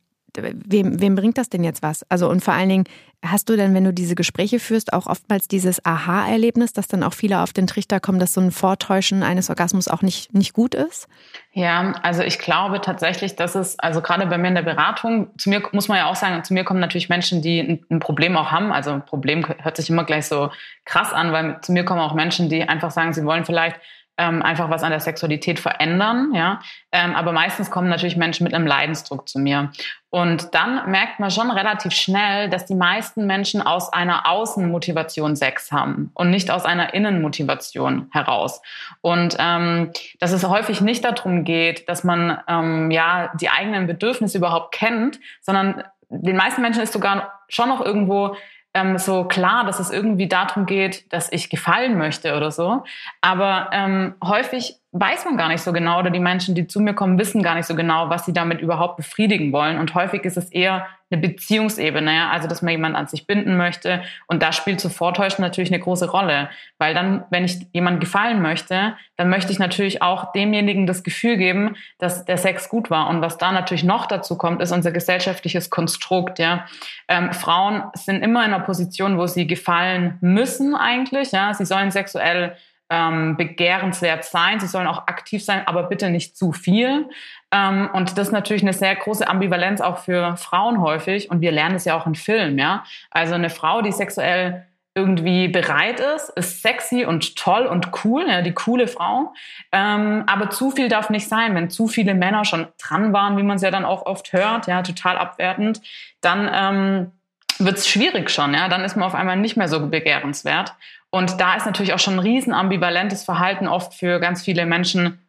[0.42, 2.04] wem, wem bringt das denn jetzt was?
[2.10, 2.84] Also und vor allen Dingen,
[3.24, 7.14] hast du denn, wenn du diese Gespräche führst, auch oftmals dieses Aha-Erlebnis, dass dann auch
[7.14, 10.74] viele auf den Trichter kommen, dass so ein Vortäuschen eines Orgasmus auch nicht, nicht gut
[10.74, 11.08] ist?
[11.52, 15.50] Ja, also ich glaube tatsächlich, dass es, also gerade bei mir in der Beratung, zu
[15.50, 18.36] mir muss man ja auch sagen, zu mir kommen natürlich Menschen, die ein, ein Problem
[18.36, 18.72] auch haben.
[18.72, 20.50] Also ein Problem hört sich immer gleich so
[20.84, 23.80] krass an, weil zu mir kommen auch Menschen, die einfach sagen, sie wollen vielleicht
[24.18, 26.60] ähm, einfach was an der Sexualität verändern, ja.
[26.92, 29.70] Ähm, aber meistens kommen natürlich Menschen mit einem Leidensdruck zu mir.
[30.10, 35.70] Und dann merkt man schon relativ schnell, dass die meisten Menschen aus einer Außenmotivation Sex
[35.70, 38.60] haben und nicht aus einer Innenmotivation heraus.
[39.02, 44.38] Und ähm, dass es häufig nicht darum geht, dass man ähm, ja die eigenen Bedürfnisse
[44.38, 48.34] überhaupt kennt, sondern den meisten Menschen ist sogar schon noch irgendwo
[48.74, 52.84] ähm, so klar, dass es irgendwie darum geht, dass ich gefallen möchte oder so.
[53.20, 56.94] Aber ähm, häufig weiß man gar nicht so genau oder die Menschen, die zu mir
[56.94, 59.78] kommen, wissen gar nicht so genau, was sie damit überhaupt befriedigen wollen.
[59.78, 62.30] Und häufig ist es eher eine Beziehungsebene, ja?
[62.30, 64.02] also dass man jemand an sich binden möchte.
[64.26, 68.40] Und da spielt so Vortäuschen natürlich eine große Rolle, weil dann, wenn ich jemand gefallen
[68.42, 73.08] möchte, dann möchte ich natürlich auch demjenigen das Gefühl geben, dass der Sex gut war.
[73.08, 76.38] Und was da natürlich noch dazu kommt, ist unser gesellschaftliches Konstrukt.
[76.38, 76.66] Ja?
[77.08, 81.32] Ähm, Frauen sind immer in einer Position, wo sie gefallen müssen eigentlich.
[81.32, 81.52] Ja?
[81.54, 82.54] Sie sollen sexuell
[82.90, 84.60] ähm, begehrenswert sein.
[84.60, 87.08] Sie sollen auch aktiv sein, aber bitte nicht zu viel.
[87.52, 91.30] Ähm, und das ist natürlich eine sehr große Ambivalenz auch für Frauen häufig.
[91.30, 92.84] Und wir lernen es ja auch in Filmen, ja.
[93.10, 98.42] Also eine Frau, die sexuell irgendwie bereit ist, ist sexy und toll und cool, ja,
[98.42, 99.32] die coole Frau.
[99.70, 101.54] Ähm, aber zu viel darf nicht sein.
[101.54, 104.66] Wenn zu viele Männer schon dran waren, wie man es ja dann auch oft hört,
[104.66, 105.80] ja, total abwertend,
[106.20, 107.12] dann ähm,
[107.60, 108.68] wird es schwierig schon, ja.
[108.68, 110.74] Dann ist man auf einmal nicht mehr so begehrenswert.
[111.10, 115.20] Und da ist natürlich auch schon ein riesen ambivalentes Verhalten oft für ganz viele Menschen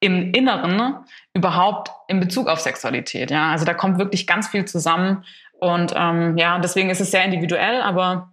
[0.00, 0.96] im Inneren
[1.34, 3.30] überhaupt in Bezug auf Sexualität.
[3.30, 5.24] Ja, also da kommt wirklich ganz viel zusammen.
[5.58, 8.32] Und ähm, ja, deswegen ist es sehr individuell, aber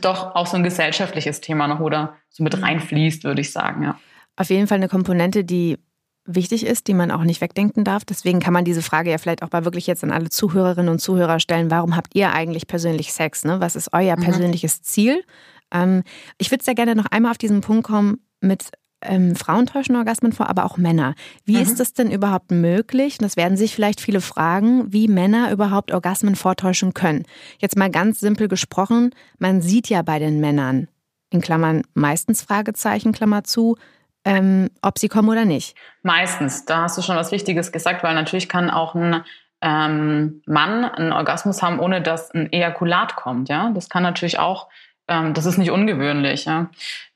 [0.00, 2.64] doch auch so ein gesellschaftliches Thema noch oder so mit mhm.
[2.64, 3.82] reinfließt, würde ich sagen.
[3.82, 3.98] Ja.
[4.36, 5.78] Auf jeden Fall eine Komponente, die
[6.24, 8.04] wichtig ist, die man auch nicht wegdenken darf.
[8.04, 11.00] Deswegen kann man diese Frage ja vielleicht auch mal wirklich jetzt an alle Zuhörerinnen und
[11.00, 11.70] Zuhörer stellen.
[11.70, 13.44] Warum habt ihr eigentlich persönlich Sex?
[13.44, 13.60] Ne?
[13.60, 14.22] Was ist euer mhm.
[14.22, 15.24] persönliches Ziel?
[15.72, 16.02] Ähm,
[16.38, 18.70] ich würde sehr gerne noch einmal auf diesen Punkt kommen mit
[19.02, 21.14] ähm, Frauen täuschen Orgasmen vor, aber auch Männer.
[21.44, 21.62] Wie mhm.
[21.62, 23.18] ist es denn überhaupt möglich?
[23.18, 27.24] Das werden sich vielleicht viele fragen, wie Männer überhaupt Orgasmen vortäuschen können.
[27.58, 30.88] Jetzt mal ganz simpel gesprochen, man sieht ja bei den Männern,
[31.30, 33.76] in Klammern meistens Fragezeichen, Klammer zu,
[34.24, 35.76] ähm, ob sie kommen oder nicht.
[36.02, 39.24] Meistens, da hast du schon was Wichtiges gesagt, weil natürlich kann auch ein
[39.62, 43.48] ähm, Mann einen Orgasmus haben, ohne dass ein Ejakulat kommt.
[43.48, 44.68] Ja, das kann natürlich auch
[45.10, 46.46] ähm, das ist nicht ungewöhnlich.
[46.46, 46.70] Ja.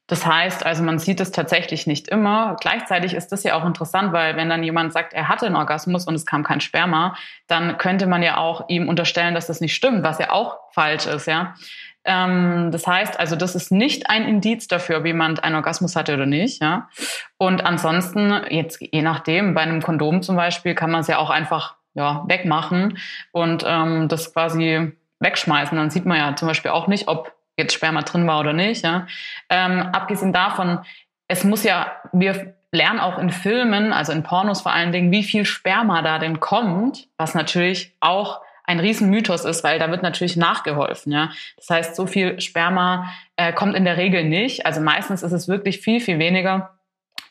[0.07, 2.57] Das heißt, also man sieht es tatsächlich nicht immer.
[2.61, 6.07] Gleichzeitig ist das ja auch interessant, weil wenn dann jemand sagt, er hatte einen Orgasmus
[6.07, 9.75] und es kam kein Sperma, dann könnte man ja auch ihm unterstellen, dass das nicht
[9.75, 11.55] stimmt, was ja auch falsch ist, ja.
[12.07, 16.13] Ähm, das heißt, also das ist nicht ein Indiz dafür, ob jemand einen Orgasmus hatte
[16.13, 16.91] oder nicht, ja.
[17.39, 21.31] Und ansonsten, jetzt je nachdem, bei einem Kondom zum Beispiel, kann man es ja auch
[21.31, 22.99] einfach ja, wegmachen
[23.33, 25.79] und ähm, das quasi wegschmeißen.
[25.79, 28.85] Dann sieht man ja zum Beispiel auch nicht, ob jetzt Sperma drin war oder nicht.
[28.85, 29.07] Ja.
[29.49, 30.81] Ähm, abgesehen davon,
[31.29, 35.23] es muss ja, wir lernen auch in Filmen, also in Pornos vor allen Dingen, wie
[35.23, 40.37] viel Sperma da denn kommt, was natürlich auch ein Riesenmythos ist, weil da wird natürlich
[40.37, 41.13] nachgeholfen.
[41.13, 41.31] Ja?
[41.57, 44.67] Das heißt, so viel Sperma äh, kommt in der Regel nicht.
[44.67, 46.75] Also meistens ist es wirklich viel, viel weniger.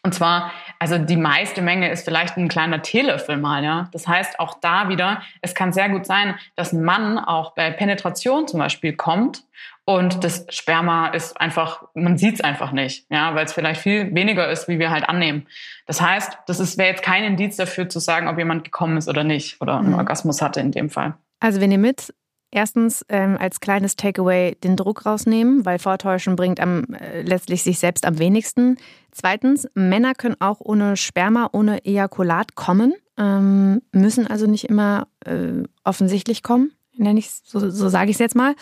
[0.05, 3.87] Und zwar, also die meiste Menge ist vielleicht ein kleiner Teelöffel mal, ja.
[3.93, 7.71] Das heißt, auch da wieder, es kann sehr gut sein, dass ein Mann auch bei
[7.71, 9.43] Penetration zum Beispiel kommt
[9.85, 14.13] und das Sperma ist einfach, man sieht es einfach nicht, ja, weil es vielleicht viel
[14.15, 15.47] weniger ist, wie wir halt annehmen.
[15.85, 19.23] Das heißt, das wäre jetzt kein Indiz dafür zu sagen, ob jemand gekommen ist oder
[19.23, 19.95] nicht oder einen mhm.
[19.95, 21.15] Orgasmus hatte in dem Fall.
[21.39, 22.13] Also wenn ihr mit
[22.55, 27.79] Erstens ähm, als kleines Takeaway den Druck rausnehmen, weil Vortäuschen bringt am, äh, letztlich sich
[27.79, 28.77] selbst am wenigsten.
[29.11, 35.63] Zweitens, Männer können auch ohne Sperma, ohne Ejakulat kommen, ähm, müssen also nicht immer äh,
[35.83, 38.53] offensichtlich kommen, nenne ich so, so sage ich es jetzt mal.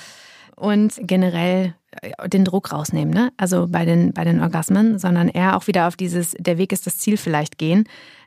[0.61, 3.33] Und generell äh, den Druck rausnehmen, ne?
[3.35, 6.85] Also bei den, bei den Orgasmen, sondern eher auch wieder auf dieses, der Weg ist
[6.85, 7.85] das Ziel vielleicht gehen.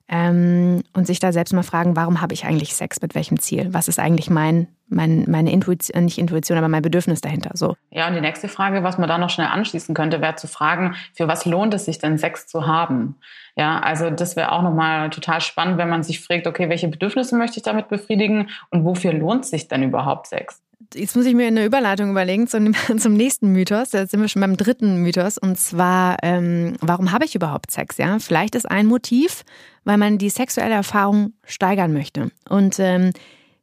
[0.08, 3.68] Ähm, und sich da selbst mal fragen, warum habe ich eigentlich Sex, mit welchem Ziel?
[3.72, 7.52] Was ist eigentlich mein, mein, meine Intuition, nicht Intuition, aber mein Bedürfnis dahinter?
[7.54, 7.76] So.
[7.90, 10.96] Ja, und die nächste Frage, was man da noch schnell anschließen könnte, wäre zu fragen,
[11.14, 13.16] für was lohnt es sich denn Sex zu haben?
[13.56, 17.36] Ja, also das wäre auch nochmal total spannend, wenn man sich fragt, okay, welche Bedürfnisse
[17.36, 20.63] möchte ich damit befriedigen und wofür lohnt sich denn überhaupt Sex?
[20.94, 23.92] Jetzt muss ich mir eine Überleitung überlegen zum, zum nächsten Mythos.
[23.92, 25.38] Jetzt sind wir schon beim dritten Mythos.
[25.38, 27.98] Und zwar, ähm, warum habe ich überhaupt Sex?
[27.98, 29.44] Ja, vielleicht ist ein Motiv,
[29.84, 32.30] weil man die sexuelle Erfahrung steigern möchte.
[32.48, 33.12] Und ähm,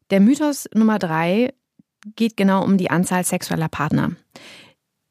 [0.10, 1.54] der Mythos Nummer drei
[2.15, 4.12] geht genau um die Anzahl sexueller Partner.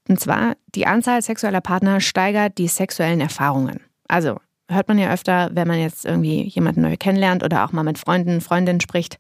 [0.09, 3.81] Und zwar, die Anzahl sexueller Partner steigert die sexuellen Erfahrungen.
[4.09, 7.85] Also hört man ja öfter, wenn man jetzt irgendwie jemanden neu kennenlernt oder auch mal
[7.85, 9.19] mit Freunden, Freundinnen spricht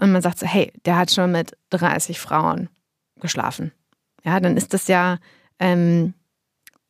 [0.00, 2.68] und man sagt so, hey, der hat schon mit 30 Frauen
[3.20, 3.72] geschlafen.
[4.24, 5.18] Ja, dann ist das ja
[5.58, 6.14] ähm,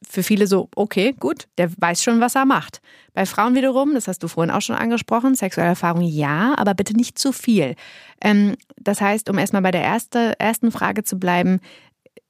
[0.06, 2.80] für viele so, okay, gut, der weiß schon, was er macht.
[3.14, 6.94] Bei Frauen wiederum, das hast du vorhin auch schon angesprochen, sexuelle Erfahrung ja, aber bitte
[6.94, 7.74] nicht zu viel.
[8.22, 11.60] Ähm, das heißt, um erstmal bei der erste, ersten Frage zu bleiben,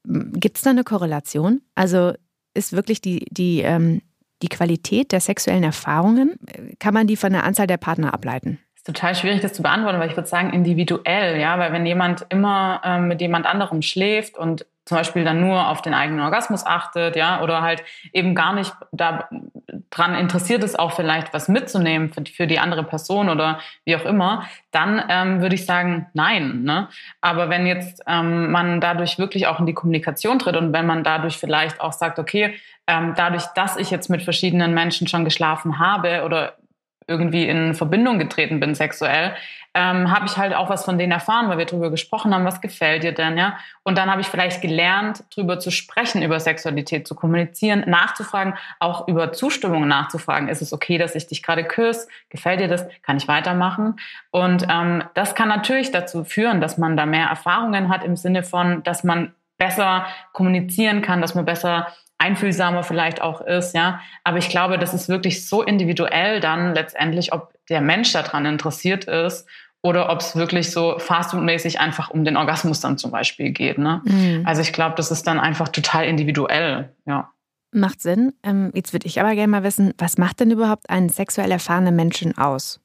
[0.05, 1.61] gibt es da eine Korrelation?
[1.75, 2.15] Also
[2.55, 4.01] ist wirklich die, die, ähm,
[4.43, 6.37] die Qualität der sexuellen Erfahrungen,
[6.79, 8.59] kann man die von der Anzahl der Partner ableiten?
[8.89, 12.81] Total schwierig, das zu beantworten, weil ich würde sagen individuell, ja, weil wenn jemand immer
[12.83, 17.15] ähm, mit jemand anderem schläft und zum Beispiel dann nur auf den eigenen Orgasmus achtet,
[17.15, 17.83] ja, oder halt
[18.15, 23.29] eben gar nicht daran interessiert ist, auch vielleicht was mitzunehmen für, für die andere Person
[23.29, 26.63] oder wie auch immer, dann ähm, würde ich sagen, nein.
[26.63, 26.89] Ne?
[27.21, 31.05] Aber wenn jetzt ähm, man dadurch wirklich auch in die Kommunikation tritt und wenn man
[31.05, 32.55] dadurch vielleicht auch sagt, okay,
[32.87, 36.55] ähm, dadurch, dass ich jetzt mit verschiedenen Menschen schon geschlafen habe oder
[37.09, 39.35] irgendwie in Verbindung getreten bin sexuell,
[39.75, 42.61] ähm, habe ich halt auch was von denen erfahren, weil wir darüber gesprochen haben, was
[42.61, 43.59] gefällt dir denn, ja?
[43.83, 49.09] Und dann habe ich vielleicht gelernt, darüber zu sprechen, über Sexualität zu kommunizieren, nachzufragen, auch
[49.09, 50.49] über Zustimmung nachzufragen.
[50.49, 52.09] Ist es okay, dass ich dich gerade küsse?
[52.29, 52.87] Gefällt dir das?
[53.03, 53.97] Kann ich weitermachen?
[54.31, 58.43] Und ähm, das kann natürlich dazu führen, dass man da mehr Erfahrungen hat im Sinne
[58.43, 64.01] von, dass man besser kommunizieren kann, dass man besser einfühlsamer vielleicht auch ist, ja.
[64.25, 69.05] Aber ich glaube, das ist wirklich so individuell dann letztendlich, ob der Mensch daran interessiert
[69.05, 69.47] ist
[69.83, 73.79] oder ob es wirklich so fastfood-mäßig einfach um den Orgasmus dann zum Beispiel geht.
[73.79, 74.03] Ne?
[74.05, 74.43] Mhm.
[74.45, 77.31] Also ich glaube, das ist dann einfach total individuell, ja.
[77.71, 78.33] Macht Sinn.
[78.43, 81.95] Ähm, jetzt würde ich aber gerne mal wissen, was macht denn überhaupt einen sexuell erfahrenen
[81.95, 82.81] Menschen aus?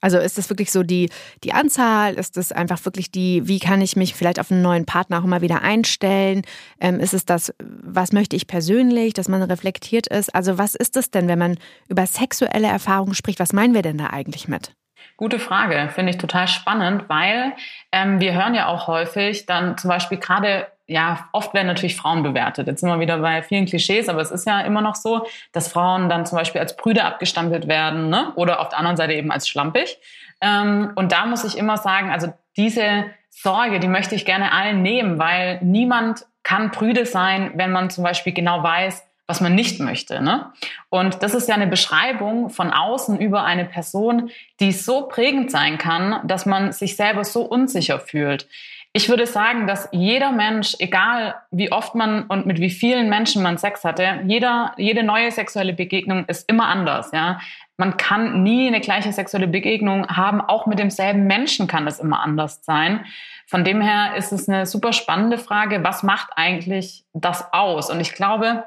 [0.00, 1.10] Also ist das wirklich so die,
[1.44, 2.14] die Anzahl?
[2.14, 5.24] Ist das einfach wirklich die, wie kann ich mich vielleicht auf einen neuen Partner auch
[5.24, 6.42] immer wieder einstellen?
[6.80, 10.34] Ähm, ist es das, was möchte ich persönlich, dass man reflektiert ist?
[10.34, 11.58] Also was ist das denn, wenn man
[11.88, 13.40] über sexuelle Erfahrungen spricht?
[13.40, 14.72] Was meinen wir denn da eigentlich mit?
[15.16, 17.52] Gute Frage, finde ich total spannend, weil
[17.92, 22.24] ähm, wir hören ja auch häufig dann zum Beispiel gerade ja, oft werden natürlich Frauen
[22.24, 22.66] bewertet.
[22.66, 25.68] Jetzt sind wir wieder bei vielen Klischees, aber es ist ja immer noch so, dass
[25.68, 28.32] Frauen dann zum Beispiel als Brüder abgestempelt werden ne?
[28.34, 29.98] oder auf der anderen Seite eben als schlampig.
[30.40, 34.82] Ähm, und da muss ich immer sagen, also diese Sorge, die möchte ich gerne allen
[34.82, 39.78] nehmen, weil niemand kann Brüde sein, wenn man zum Beispiel genau weiß, was man nicht
[39.78, 40.20] möchte.
[40.20, 40.52] Ne?
[40.88, 45.78] Und das ist ja eine Beschreibung von außen über eine Person, die so prägend sein
[45.78, 48.48] kann, dass man sich selber so unsicher fühlt.
[48.92, 53.40] Ich würde sagen, dass jeder Mensch, egal wie oft man und mit wie vielen Menschen
[53.40, 57.38] man Sex hatte, jeder, jede neue sexuelle Begegnung ist immer anders, ja.
[57.76, 60.42] Man kann nie eine gleiche sexuelle Begegnung haben.
[60.42, 63.06] Auch mit demselben Menschen kann das immer anders sein.
[63.46, 65.82] Von dem her ist es eine super spannende Frage.
[65.82, 67.88] Was macht eigentlich das aus?
[67.88, 68.64] Und ich glaube,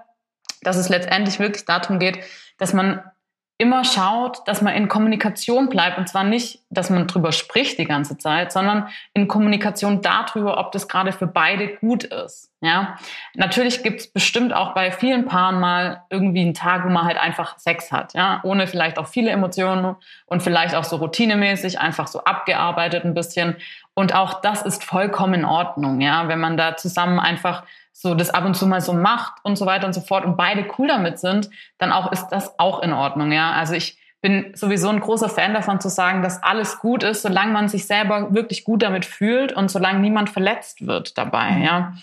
[0.63, 2.17] dass es letztendlich wirklich darum geht,
[2.57, 3.03] dass man
[3.63, 5.97] immer schaut, dass man in Kommunikation bleibt.
[5.97, 10.73] Und zwar nicht, dass man drüber spricht die ganze Zeit, sondern in Kommunikation darüber, ob
[10.73, 12.51] das gerade für beide gut ist.
[12.59, 12.97] Ja,
[13.35, 17.17] natürlich gibt es bestimmt auch bei vielen Paaren mal irgendwie einen Tag, wo man halt
[17.17, 19.95] einfach Sex hat, ja, ohne vielleicht auch viele Emotionen
[20.25, 23.55] und vielleicht auch so routinemäßig, einfach so abgearbeitet ein bisschen.
[23.93, 27.63] Und auch das ist vollkommen in Ordnung, ja, wenn man da zusammen einfach
[27.93, 30.35] so das ab und zu mal so macht und so weiter und so fort und
[30.35, 33.51] beide cool damit sind, dann auch ist das auch in Ordnung, ja.
[33.51, 37.51] Also ich bin sowieso ein großer Fan davon zu sagen, dass alles gut ist, solange
[37.53, 41.63] man sich selber wirklich gut damit fühlt und solange niemand verletzt wird dabei, mhm.
[41.63, 41.93] ja.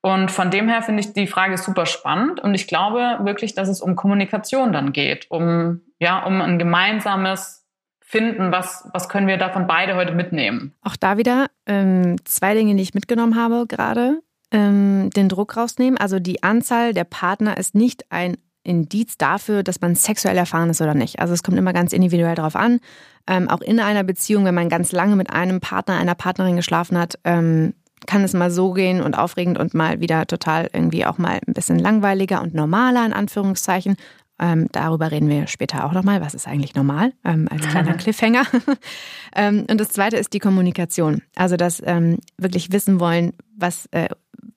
[0.00, 3.68] Und von dem her finde ich die Frage super spannend und ich glaube wirklich, dass
[3.68, 7.64] es um Kommunikation dann geht, um ja, um ein gemeinsames
[8.00, 10.72] finden, was, was können wir davon beide heute mitnehmen.
[10.82, 15.98] Auch da wieder ähm, zwei Dinge, die ich mitgenommen habe gerade ähm, den Druck rausnehmen.
[15.98, 20.80] Also die Anzahl der Partner ist nicht ein Indiz dafür, dass man sexuell erfahren ist
[20.80, 21.20] oder nicht.
[21.20, 22.80] Also es kommt immer ganz individuell darauf an.
[23.28, 26.98] Ähm, auch in einer Beziehung, wenn man ganz lange mit einem Partner, einer Partnerin geschlafen
[26.98, 27.74] hat, ähm,
[28.06, 31.54] kann es mal so gehen und aufregend und mal wieder total irgendwie auch mal ein
[31.54, 33.96] bisschen langweiliger und normaler in Anführungszeichen.
[34.38, 36.20] Ähm, darüber reden wir später auch nochmal.
[36.20, 37.12] Was ist eigentlich normal?
[37.24, 38.44] Ähm, als kleiner Cliffhanger.
[39.36, 41.22] ähm, und das zweite ist die Kommunikation.
[41.34, 44.08] Also das ähm, wirklich wissen wollen, was äh,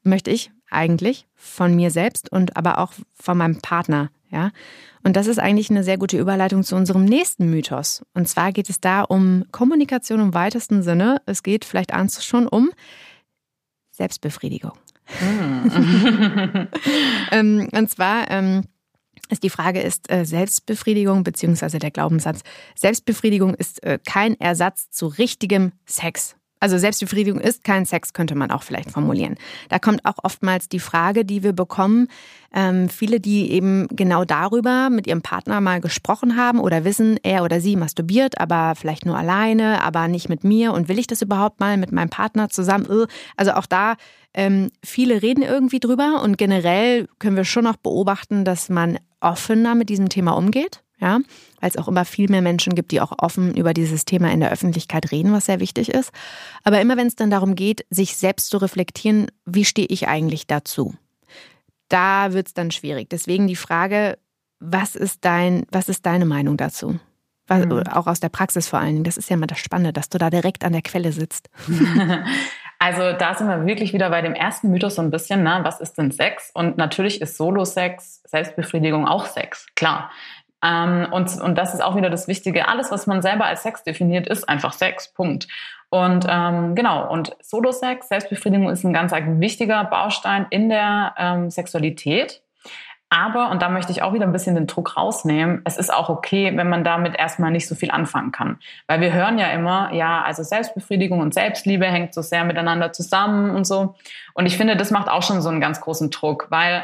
[0.04, 4.12] möchte ich eigentlich von mir selbst und aber auch von meinem Partner.
[4.30, 4.52] Ja?
[5.04, 8.04] Und das ist eigentlich eine sehr gute Überleitung zu unserem nächsten Mythos.
[8.14, 11.22] Und zwar geht es da um Kommunikation im weitesten Sinne.
[11.26, 12.70] Es geht, vielleicht ahnst du schon, um
[13.92, 14.74] Selbstbefriedigung.
[15.20, 16.68] Mm.
[17.74, 18.64] und zwar ähm,
[19.30, 22.42] ist die Frage, ist äh, Selbstbefriedigung beziehungsweise der Glaubenssatz,
[22.76, 26.36] Selbstbefriedigung ist äh, kein Ersatz zu richtigem Sex.
[26.60, 29.36] Also Selbstbefriedigung ist kein Sex, könnte man auch vielleicht formulieren.
[29.70, 32.08] Da kommt auch oftmals die Frage, die wir bekommen,
[32.54, 37.44] ähm, viele, die eben genau darüber mit ihrem Partner mal gesprochen haben oder wissen, er
[37.44, 41.22] oder sie masturbiert, aber vielleicht nur alleine, aber nicht mit mir und will ich das
[41.22, 42.86] überhaupt mal mit meinem Partner zusammen?
[42.90, 43.96] Äh, also auch da,
[44.34, 49.76] ähm, viele reden irgendwie drüber und generell können wir schon noch beobachten, dass man offener
[49.76, 51.20] mit diesem Thema umgeht ja,
[51.60, 54.40] weil es auch immer viel mehr Menschen gibt, die auch offen über dieses Thema in
[54.40, 56.12] der Öffentlichkeit reden, was sehr wichtig ist.
[56.64, 60.48] Aber immer wenn es dann darum geht, sich selbst zu reflektieren, wie stehe ich eigentlich
[60.48, 60.96] dazu?
[61.90, 63.10] Da wird es dann schwierig.
[63.10, 64.18] Deswegen die Frage,
[64.60, 67.00] was ist dein, was ist deine Meinung dazu?
[67.48, 67.88] Was, mhm.
[67.88, 69.04] Auch aus der Praxis vor allen Dingen.
[69.04, 71.50] Das ist ja immer das Spannende, dass du da direkt an der Quelle sitzt.
[72.82, 75.60] Also da sind wir wirklich wieder bei dem ersten Mythos so ein bisschen, ne?
[75.64, 76.50] was ist denn Sex?
[76.54, 80.10] Und natürlich ist Solo-Sex, Selbstbefriedigung auch Sex, klar.
[80.64, 82.68] Ähm, und, und das ist auch wieder das Wichtige.
[82.68, 85.14] Alles, was man selber als Sex definiert, ist einfach Sex.
[85.14, 85.48] Punkt.
[85.90, 92.42] Und ähm, genau, und Solo-Sex, Selbstbefriedigung ist ein ganz wichtiger Baustein in der ähm, Sexualität.
[93.12, 96.10] Aber, und da möchte ich auch wieder ein bisschen den Druck rausnehmen, es ist auch
[96.10, 98.60] okay, wenn man damit erstmal nicht so viel anfangen kann.
[98.86, 103.50] Weil wir hören ja immer, ja, also Selbstbefriedigung und Selbstliebe hängt so sehr miteinander zusammen
[103.50, 103.96] und so.
[104.36, 106.84] Und ich finde, das macht auch schon so einen ganz großen Druck, weil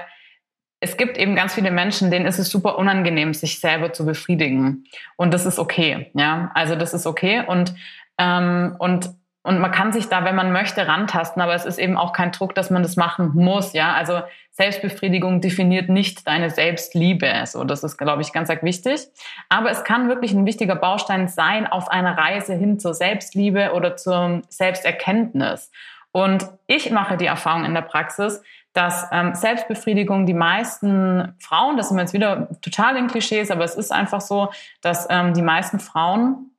[0.86, 4.86] es gibt eben ganz viele Menschen, denen ist es super unangenehm, sich selber zu befriedigen.
[5.16, 6.12] Und das ist okay.
[6.14, 7.44] Ja, also das ist okay.
[7.46, 7.74] Und,
[8.20, 9.10] ähm, und,
[9.42, 12.32] und man kann sich da, wenn man möchte, rantasten, aber es ist eben auch kein
[12.32, 13.74] Druck, dass man das machen muss.
[13.74, 14.22] Ja, also
[14.52, 17.34] Selbstbefriedigung definiert nicht deine Selbstliebe.
[17.46, 19.08] So, das ist, glaube ich, ganz, ganz wichtig.
[19.50, 23.98] Aber es kann wirklich ein wichtiger Baustein sein auf einer Reise hin zur Selbstliebe oder
[23.98, 25.72] zur Selbsterkenntnis.
[26.12, 28.42] Und ich mache die Erfahrung in der Praxis,
[28.76, 33.64] dass ähm, Selbstbefriedigung die meisten Frauen, das sind wir jetzt wieder total in Klischees, aber
[33.64, 36.52] es ist einfach so, dass ähm, die meisten Frauen,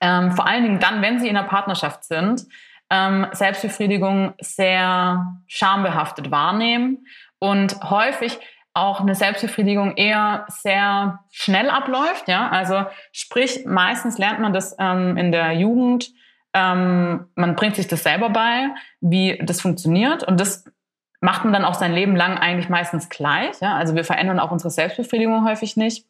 [0.00, 2.44] ähm, vor allen Dingen dann, wenn sie in einer Partnerschaft sind,
[2.90, 7.06] ähm, Selbstbefriedigung sehr schambehaftet wahrnehmen
[7.38, 8.40] und häufig
[8.74, 12.26] auch eine Selbstbefriedigung eher sehr schnell abläuft.
[12.26, 16.10] Ja, also sprich, meistens lernt man das ähm, in der Jugend.
[16.52, 18.70] Ähm, man bringt sich das selber bei,
[19.00, 20.64] wie das funktioniert und das
[21.20, 23.60] macht man dann auch sein Leben lang eigentlich meistens gleich.
[23.60, 23.74] Ja?
[23.74, 26.06] Also wir verändern auch unsere Selbstbefriedigung häufig nicht.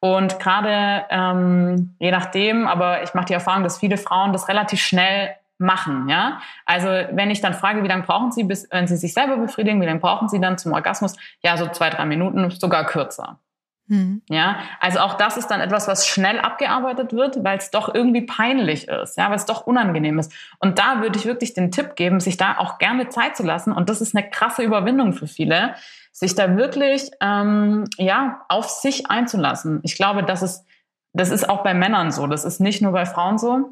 [0.00, 4.80] Und gerade ähm, je nachdem, aber ich mache die Erfahrung, dass viele Frauen das relativ
[4.80, 6.08] schnell machen.
[6.08, 9.36] Ja, also wenn ich dann frage, wie lange brauchen Sie, bis wenn Sie sich selber
[9.36, 11.16] befriedigen, wie lange brauchen Sie dann zum Orgasmus?
[11.42, 13.40] Ja, so zwei drei Minuten, sogar kürzer.
[13.88, 14.20] Mhm.
[14.28, 18.20] Ja, also auch das ist dann etwas, was schnell abgearbeitet wird, weil es doch irgendwie
[18.20, 20.32] peinlich ist, ja, weil es doch unangenehm ist.
[20.58, 23.72] Und da würde ich wirklich den Tipp geben, sich da auch gerne Zeit zu lassen.
[23.72, 25.74] Und das ist eine krasse Überwindung für viele,
[26.12, 29.80] sich da wirklich ähm, ja auf sich einzulassen.
[29.82, 30.66] Ich glaube, das ist
[31.14, 32.26] das ist auch bei Männern so.
[32.26, 33.70] Das ist nicht nur bei Frauen so.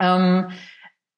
[0.00, 0.48] Ähm,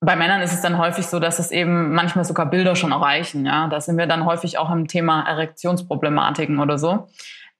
[0.00, 3.46] bei Männern ist es dann häufig so, dass es eben manchmal sogar Bilder schon erreichen.
[3.46, 7.08] Ja, da sind wir dann häufig auch im Thema Erektionsproblematiken oder so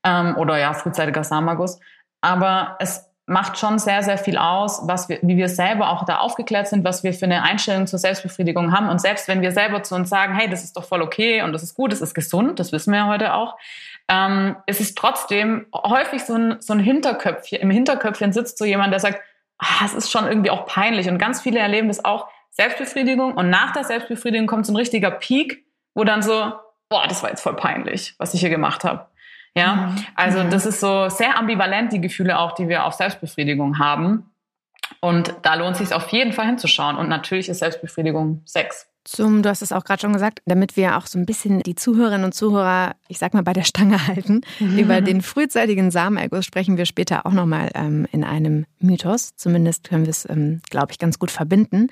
[0.08, 1.78] ähm, oder ja, frühzeitiger Samenerguss.
[2.20, 6.16] aber es macht schon sehr, sehr viel aus, was wir, wie wir selber auch da
[6.20, 8.88] aufgeklärt sind, was wir für eine Einstellung zur Selbstbefriedigung haben.
[8.88, 11.52] Und selbst wenn wir selber zu uns sagen, hey, das ist doch voll okay und
[11.52, 13.58] das ist gut, das ist gesund, das wissen wir ja heute auch,
[14.08, 18.94] ähm, es ist trotzdem häufig so ein, so ein Hinterköpfchen, im Hinterköpfchen sitzt so jemand,
[18.94, 19.20] der sagt,
[19.58, 21.10] ah, es ist schon irgendwie auch peinlich.
[21.10, 25.10] Und ganz viele erleben das auch, Selbstbefriedigung und nach der Selbstbefriedigung kommt so ein richtiger
[25.10, 26.52] Peak, wo dann so,
[26.88, 29.06] boah, das war jetzt voll peinlich, was ich hier gemacht habe.
[29.58, 29.96] Ja, mhm.
[30.14, 34.30] also das ist so sehr ambivalent, die Gefühle auch, die wir auf Selbstbefriedigung haben.
[35.00, 36.96] Und da lohnt es sich auf jeden Fall hinzuschauen.
[36.96, 38.86] Und natürlich ist Selbstbefriedigung Sex.
[39.04, 41.74] Zum, du hast es auch gerade schon gesagt, damit wir auch so ein bisschen die
[41.74, 44.42] Zuhörerinnen und Zuhörer, ich sag mal, bei der Stange halten.
[44.60, 44.78] Mhm.
[44.78, 49.34] Über den frühzeitigen Samenerguss sprechen wir später auch nochmal ähm, in einem Mythos.
[49.34, 51.88] Zumindest können wir es, ähm, glaube ich, ganz gut verbinden.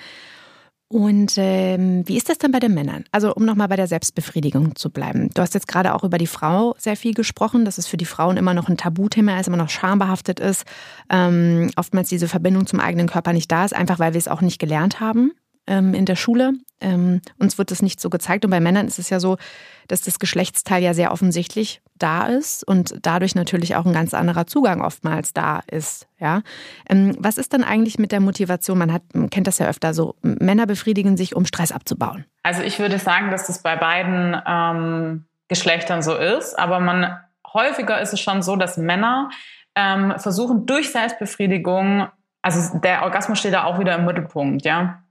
[0.88, 3.04] Und ähm, wie ist das dann bei den Männern?
[3.10, 5.30] Also um nochmal bei der Selbstbefriedigung zu bleiben.
[5.34, 8.04] Du hast jetzt gerade auch über die Frau sehr viel gesprochen, dass es für die
[8.04, 10.64] Frauen immer noch ein Tabuthema ist, immer noch schambehaftet ist,
[11.10, 14.42] ähm, oftmals diese Verbindung zum eigenen Körper nicht da ist, einfach weil wir es auch
[14.42, 15.32] nicht gelernt haben
[15.66, 16.52] ähm, in der Schule.
[16.80, 18.44] Ähm, uns wird das nicht so gezeigt.
[18.44, 19.36] Und bei Männern ist es ja so,
[19.88, 24.46] dass das Geschlechtsteil ja sehr offensichtlich da ist und dadurch natürlich auch ein ganz anderer
[24.46, 26.06] Zugang oftmals da ist.
[26.18, 26.42] Ja,
[26.88, 28.78] ähm, was ist dann eigentlich mit der Motivation?
[28.78, 30.16] Man hat, man kennt das ja öfter so.
[30.22, 32.26] Männer befriedigen sich, um Stress abzubauen.
[32.42, 37.16] Also ich würde sagen, dass das bei beiden ähm, Geschlechtern so ist, aber man
[37.52, 39.30] häufiger ist es schon so, dass Männer
[39.74, 42.08] ähm, versuchen durch Selbstbefriedigung,
[42.42, 45.02] also der Orgasmus steht da auch wieder im Mittelpunkt, ja.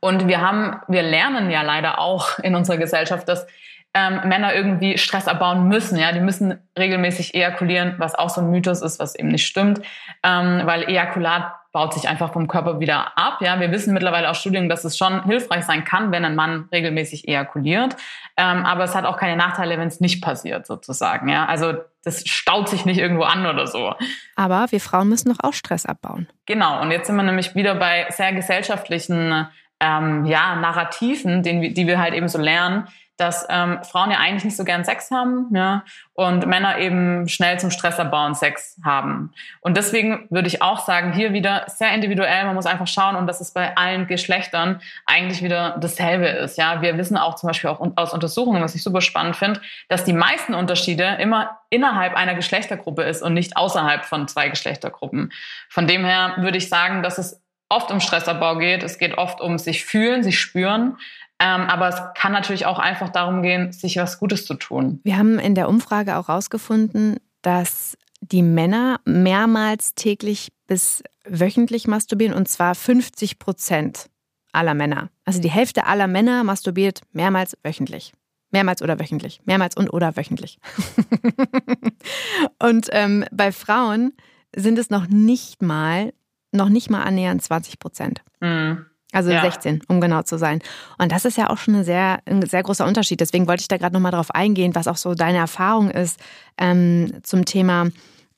[0.00, 3.46] Und wir haben, wir lernen ja leider auch in unserer Gesellschaft, dass
[3.94, 5.98] ähm, Männer irgendwie Stress abbauen müssen.
[5.98, 9.80] Ja, die müssen regelmäßig ejakulieren, was auch so ein Mythos ist, was eben nicht stimmt,
[10.22, 13.38] ähm, weil Ejakulat baut sich einfach vom Körper wieder ab.
[13.40, 16.68] Ja, wir wissen mittlerweile aus Studien, dass es schon hilfreich sein kann, wenn ein Mann
[16.72, 17.94] regelmäßig ejakuliert.
[18.36, 21.28] Ähm, aber es hat auch keine Nachteile, wenn es nicht passiert, sozusagen.
[21.28, 21.74] Ja, also
[22.04, 23.94] das staut sich nicht irgendwo an oder so.
[24.34, 26.26] Aber wir Frauen müssen doch auch Stress abbauen.
[26.46, 26.80] Genau.
[26.80, 29.46] Und jetzt sind wir nämlich wieder bei sehr gesellschaftlichen
[29.80, 34.44] ähm, ja, Narrativen, den, die wir halt eben so lernen, dass ähm, Frauen ja eigentlich
[34.44, 35.82] nicht so gern Sex haben ja,
[36.14, 39.32] und Männer eben schnell zum Stressabbauen Sex haben.
[39.60, 43.26] Und deswegen würde ich auch sagen, hier wieder sehr individuell, man muss einfach schauen und
[43.26, 46.58] dass es bei allen Geschlechtern eigentlich wieder dasselbe ist.
[46.58, 50.04] Ja, Wir wissen auch zum Beispiel auch aus Untersuchungen, was ich super spannend finde, dass
[50.04, 55.32] die meisten Unterschiede immer innerhalb einer Geschlechtergruppe ist und nicht außerhalb von zwei Geschlechtergruppen.
[55.68, 58.82] Von dem her würde ich sagen, dass es oft um Stressabbau geht.
[58.82, 60.96] Es geht oft um sich fühlen, sich spüren.
[61.40, 65.00] Ähm, aber es kann natürlich auch einfach darum gehen, sich was Gutes zu tun.
[65.04, 72.34] Wir haben in der Umfrage auch herausgefunden, dass die Männer mehrmals täglich bis wöchentlich masturbieren
[72.34, 74.10] und zwar 50 Prozent
[74.52, 75.10] aller Männer.
[75.24, 78.12] Also die Hälfte aller Männer masturbiert mehrmals wöchentlich.
[78.50, 79.40] Mehrmals oder wöchentlich.
[79.44, 80.58] Mehrmals und oder wöchentlich.
[82.58, 84.14] und ähm, bei Frauen
[84.56, 86.12] sind es noch nicht mal,
[86.52, 88.22] noch nicht mal annähernd 20 Prozent.
[88.40, 88.86] Mhm.
[89.12, 89.40] Also ja.
[89.40, 90.60] 16, um genau zu sein.
[90.98, 93.20] Und das ist ja auch schon sehr, ein sehr großer Unterschied.
[93.20, 96.20] Deswegen wollte ich da gerade nochmal drauf eingehen, was auch so deine Erfahrung ist
[96.58, 97.86] ähm, zum Thema,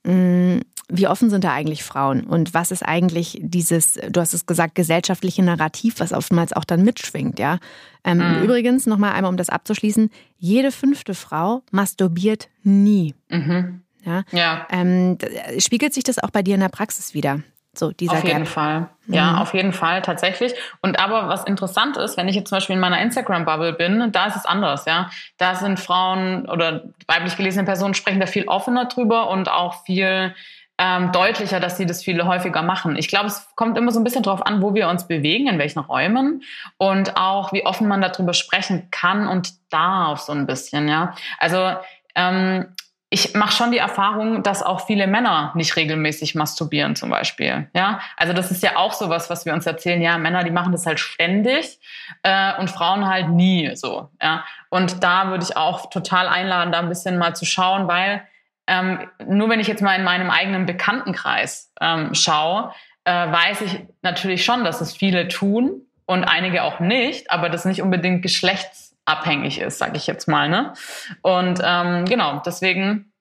[0.03, 0.61] mh, mm,
[0.93, 2.25] wie offen sind da eigentlich Frauen?
[2.25, 6.83] Und was ist eigentlich dieses, du hast es gesagt, gesellschaftliche Narrativ, was oftmals auch dann
[6.83, 7.59] mitschwingt, ja?
[8.03, 8.43] Ähm, mhm.
[8.43, 13.15] Übrigens, nochmal einmal, um das abzuschließen, jede fünfte Frau masturbiert nie.
[13.29, 13.81] Mhm.
[14.03, 14.23] Ja.
[14.31, 14.67] ja.
[14.69, 15.17] Ähm,
[15.59, 17.41] spiegelt sich das auch bei dir in der Praxis wieder?
[17.73, 18.47] So, dieser Auf jeden Gap.
[18.49, 18.89] Fall.
[19.07, 19.37] Ja, mhm.
[19.39, 20.53] auf jeden Fall, tatsächlich.
[20.81, 24.25] Und aber was interessant ist, wenn ich jetzt zum Beispiel in meiner Instagram-Bubble bin, da
[24.25, 25.09] ist es anders, ja.
[25.37, 30.35] Da sind Frauen oder weiblich gelesene Personen sprechen da viel offener drüber und auch viel
[30.77, 32.97] ähm, deutlicher, dass sie das viel häufiger machen.
[32.97, 35.59] Ich glaube, es kommt immer so ein bisschen drauf an, wo wir uns bewegen, in
[35.59, 36.43] welchen Räumen
[36.77, 41.13] und auch wie offen man darüber sprechen kann und darf, so ein bisschen, ja.
[41.37, 41.75] Also
[42.15, 42.65] ähm,
[43.13, 47.69] ich mache schon die Erfahrung, dass auch viele Männer nicht regelmäßig masturbieren zum Beispiel.
[47.75, 50.01] Ja, also das ist ja auch sowas, was wir uns erzählen.
[50.01, 51.77] Ja, Männer, die machen das halt ständig
[52.23, 54.09] äh, und Frauen halt nie so.
[54.21, 58.25] Ja, und da würde ich auch total einladen, da ein bisschen mal zu schauen, weil
[58.65, 63.79] ähm, nur wenn ich jetzt mal in meinem eigenen Bekanntenkreis ähm, schaue, äh, weiß ich
[64.03, 68.90] natürlich schon, dass es viele tun und einige auch nicht, aber das nicht unbedingt geschlechts
[69.05, 70.49] abhängig ist, sage ich jetzt mal.
[70.49, 70.73] Ne?
[71.21, 73.11] Und ähm, genau, deswegen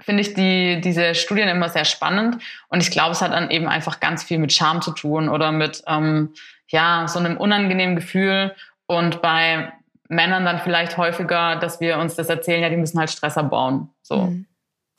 [0.00, 2.42] finde ich die, diese Studien immer sehr spannend.
[2.68, 5.52] Und ich glaube, es hat dann eben einfach ganz viel mit Scham zu tun oder
[5.52, 6.32] mit ähm,
[6.68, 8.54] ja, so einem unangenehmen Gefühl.
[8.86, 9.72] Und bei
[10.08, 13.90] Männern dann vielleicht häufiger, dass wir uns das erzählen, ja, die müssen halt Stress abbauen.
[14.02, 14.22] So.
[14.22, 14.46] Mhm.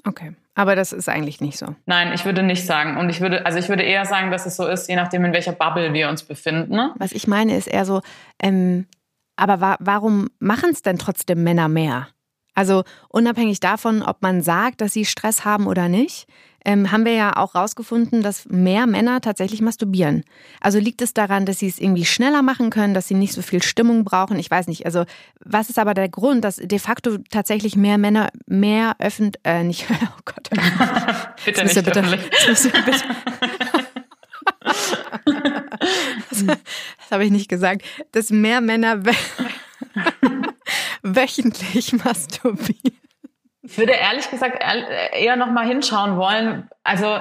[0.08, 0.34] Okay.
[0.54, 1.76] Aber das ist eigentlich nicht so.
[1.86, 2.98] Nein, ich würde nicht sagen.
[2.98, 5.34] Und ich würde, also ich würde eher sagen, dass es so ist, je nachdem, in
[5.34, 6.76] welcher Bubble wir uns befinden.
[6.76, 6.94] Ne?
[6.98, 8.02] Was ich meine, ist eher so,
[8.42, 8.86] ähm,
[9.42, 12.08] aber wa warum machen es denn trotzdem Männer mehr?
[12.54, 16.28] Also unabhängig davon, ob man sagt, dass sie Stress haben oder nicht,
[16.64, 20.24] ähm, haben wir ja auch rausgefunden, dass mehr Männer tatsächlich masturbieren.
[20.60, 23.42] Also liegt es daran, dass sie es irgendwie schneller machen können, dass sie nicht so
[23.42, 24.38] viel Stimmung brauchen?
[24.38, 24.86] Ich weiß nicht.
[24.86, 25.06] Also
[25.44, 29.88] was ist aber der Grund, dass de facto tatsächlich mehr Männer mehr öffentlich, äh, nicht,
[29.90, 30.50] oh Gott.
[31.46, 32.30] bitte nicht bitte, öffentlich.
[32.30, 33.02] Bitte,
[36.48, 37.84] das, habe ich nicht gesagt.
[38.12, 39.04] Dass mehr Männer
[41.02, 42.98] wöchentlich masturbieren.
[43.64, 44.62] Ich würde ehrlich gesagt
[45.14, 46.70] eher noch mal hinschauen wollen.
[46.84, 47.20] Also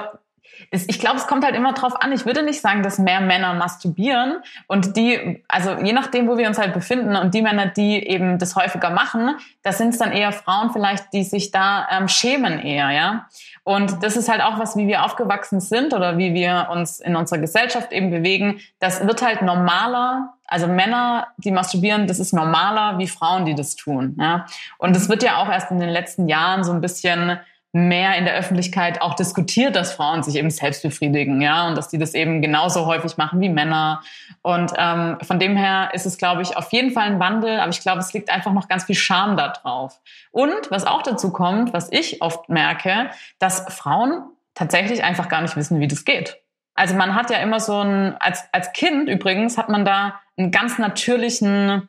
[0.71, 2.13] ich glaube, es kommt halt immer drauf an.
[2.13, 6.47] Ich würde nicht sagen, dass mehr Männer masturbieren und die, also je nachdem, wo wir
[6.47, 10.13] uns halt befinden und die Männer, die eben das häufiger machen, das sind es dann
[10.13, 13.27] eher Frauen vielleicht, die sich da ähm, schämen eher, ja.
[13.63, 17.15] Und das ist halt auch was, wie wir aufgewachsen sind oder wie wir uns in
[17.15, 18.59] unserer Gesellschaft eben bewegen.
[18.79, 20.33] Das wird halt normaler.
[20.47, 24.17] Also Männer, die masturbieren, das ist normaler wie Frauen, die das tun.
[24.19, 24.45] Ja?
[24.79, 27.39] Und es wird ja auch erst in den letzten Jahren so ein bisschen
[27.73, 31.87] mehr in der Öffentlichkeit auch diskutiert, dass Frauen sich eben selbst befriedigen, ja, und dass
[31.87, 34.01] die das eben genauso häufig machen wie Männer.
[34.41, 37.69] Und ähm, von dem her ist es, glaube ich, auf jeden Fall ein Wandel, aber
[37.69, 40.01] ich glaube, es liegt einfach noch ganz viel Scham da drauf.
[40.31, 43.09] Und was auch dazu kommt, was ich oft merke,
[43.39, 46.37] dass Frauen tatsächlich einfach gar nicht wissen, wie das geht.
[46.75, 50.51] Also man hat ja immer so ein, als, als Kind übrigens hat man da einen
[50.51, 51.87] ganz natürlichen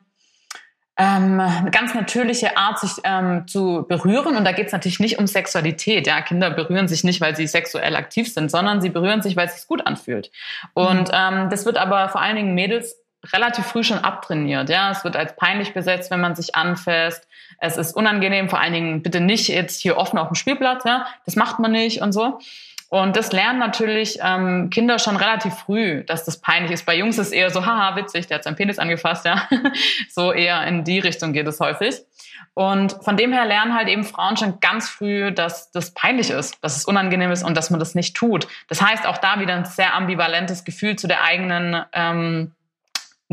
[0.95, 4.35] ähm, eine ganz natürliche Art, sich ähm, zu berühren.
[4.35, 6.05] Und da geht es natürlich nicht um Sexualität.
[6.05, 9.47] Ja, Kinder berühren sich nicht, weil sie sexuell aktiv sind, sondern sie berühren sich, weil
[9.47, 10.31] es sich gut anfühlt.
[10.73, 11.13] Und mhm.
[11.13, 12.97] ähm, das wird aber vor allen Dingen Mädels
[13.31, 14.69] relativ früh schon abtrainiert.
[14.69, 17.27] Ja, es wird als peinlich besetzt, wenn man sich anfasst.
[17.59, 20.83] Es ist unangenehm, vor allen Dingen bitte nicht jetzt hier offen auf dem Spielplatz.
[20.83, 22.39] Ja, das macht man nicht und so.
[22.93, 26.85] Und das lernen natürlich ähm, Kinder schon relativ früh, dass das peinlich ist.
[26.85, 29.49] Bei Jungs ist es eher so, haha, witzig, der hat seinen Penis angefasst, ja.
[30.11, 31.95] so eher in die Richtung geht es häufig.
[32.53, 36.63] Und von dem her lernen halt eben Frauen schon ganz früh, dass das peinlich ist,
[36.63, 38.47] dass es unangenehm ist und dass man das nicht tut.
[38.67, 42.51] Das heißt auch da wieder ein sehr ambivalentes Gefühl zu der eigenen ähm,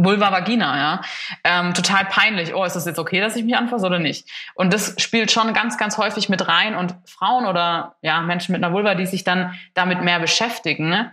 [0.04, 1.00] Vulva Vagina, ja.
[1.44, 2.54] Ähm, total peinlich.
[2.54, 4.28] Oh, ist das jetzt okay, dass ich mich anfasse oder nicht?
[4.54, 6.74] Und das spielt schon ganz, ganz häufig mit rein.
[6.74, 11.12] Und Frauen oder ja, Menschen mit einer Vulva, die sich dann damit mehr beschäftigen, ne?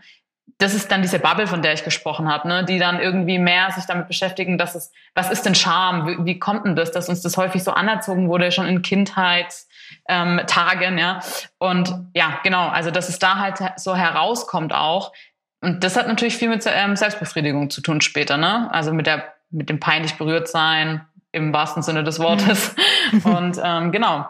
[0.59, 2.65] das ist dann diese Bubble, von der ich gesprochen habe, ne?
[2.65, 6.07] die dann irgendwie mehr sich damit beschäftigen, dass es, was ist denn Scham?
[6.07, 9.67] Wie, wie kommt denn das, dass uns das häufig so anerzogen wurde, schon in Kindheitstagen,
[10.07, 11.19] ähm, ja.
[11.59, 15.13] Und ja, genau, also dass es da halt so herauskommt auch,
[15.61, 18.71] und das hat natürlich viel mit ähm, Selbstbefriedigung zu tun später, ne?
[18.71, 21.01] Also mit der, mit dem peinlich berührt sein,
[21.31, 22.75] im wahrsten Sinne des Wortes.
[23.11, 23.25] Mhm.
[23.35, 24.27] Und ähm, genau.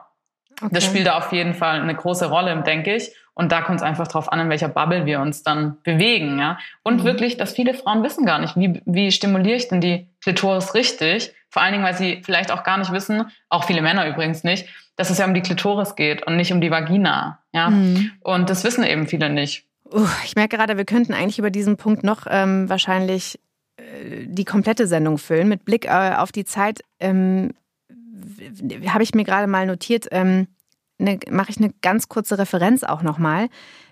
[0.60, 0.70] Okay.
[0.72, 3.12] Das spielt da auf jeden Fall eine große Rolle, denke ich.
[3.36, 6.58] Und da kommt es einfach drauf an, in welcher Bubble wir uns dann bewegen, ja.
[6.82, 7.04] Und mhm.
[7.04, 11.34] wirklich, dass viele Frauen wissen gar nicht, wie, wie stimuliere ich denn die Klitoris richtig?
[11.50, 14.68] Vor allen Dingen, weil sie vielleicht auch gar nicht wissen, auch viele Männer übrigens nicht,
[14.96, 17.70] dass es ja um die Klitoris geht und nicht um die Vagina, ja.
[17.70, 18.12] Mhm.
[18.22, 19.67] Und das wissen eben viele nicht.
[19.92, 23.40] Uh, ich merke gerade, wir könnten eigentlich über diesen Punkt noch ähm, wahrscheinlich
[23.78, 25.48] äh, die komplette Sendung füllen.
[25.48, 27.54] Mit Blick äh, auf die Zeit ähm,
[28.88, 30.48] habe ich mir gerade mal notiert, ähm,
[30.98, 33.48] ne, mache ich eine ganz kurze Referenz auch nochmal,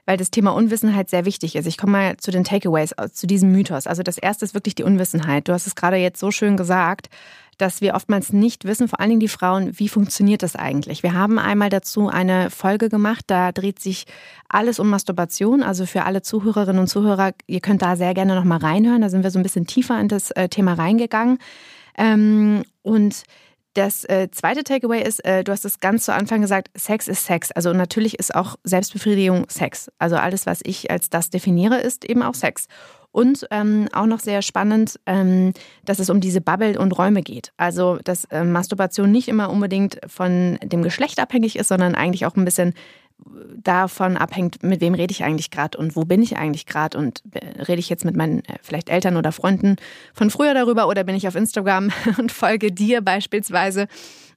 [0.06, 1.66] weil das Thema Unwissenheit sehr wichtig ist.
[1.66, 3.88] Ich komme mal zu den Takeaways, zu diesem Mythos.
[3.88, 5.48] Also das erste ist wirklich die Unwissenheit.
[5.48, 7.10] Du hast es gerade jetzt so schön gesagt
[7.58, 11.03] dass wir oftmals nicht wissen, vor allen Dingen die Frauen, wie funktioniert das eigentlich.
[11.03, 14.06] Wir haben einmal dazu eine Folge gemacht, da dreht sich
[14.49, 15.64] alles um Masturbation.
[15.64, 19.01] Also für alle Zuhörerinnen und Zuhörer, ihr könnt da sehr gerne nochmal reinhören.
[19.01, 21.38] Da sind wir so ein bisschen tiefer in das äh, Thema reingegangen.
[21.97, 23.24] Ähm, und
[23.76, 27.26] das äh, zweite Takeaway ist, äh, du hast es ganz zu Anfang gesagt, Sex ist
[27.26, 27.51] Sex.
[27.51, 29.91] Also natürlich ist auch Selbstbefriedigung Sex.
[29.99, 32.68] Also alles, was ich als das definiere, ist eben auch Sex.
[33.16, 35.53] Und ähm, auch noch sehr spannend, ähm,
[35.86, 37.53] dass es um diese Bubble und Räume geht.
[37.55, 42.36] Also, dass äh, Masturbation nicht immer unbedingt von dem Geschlecht abhängig ist, sondern eigentlich auch
[42.36, 42.74] ein bisschen
[43.55, 47.24] davon abhängt, mit wem rede ich eigentlich gerade und wo bin ich eigentlich gerade und
[47.32, 49.78] äh, rede ich jetzt mit meinen äh, vielleicht Eltern oder Freunden
[50.13, 53.88] von früher darüber oder bin ich auf Instagram und folge dir beispielsweise.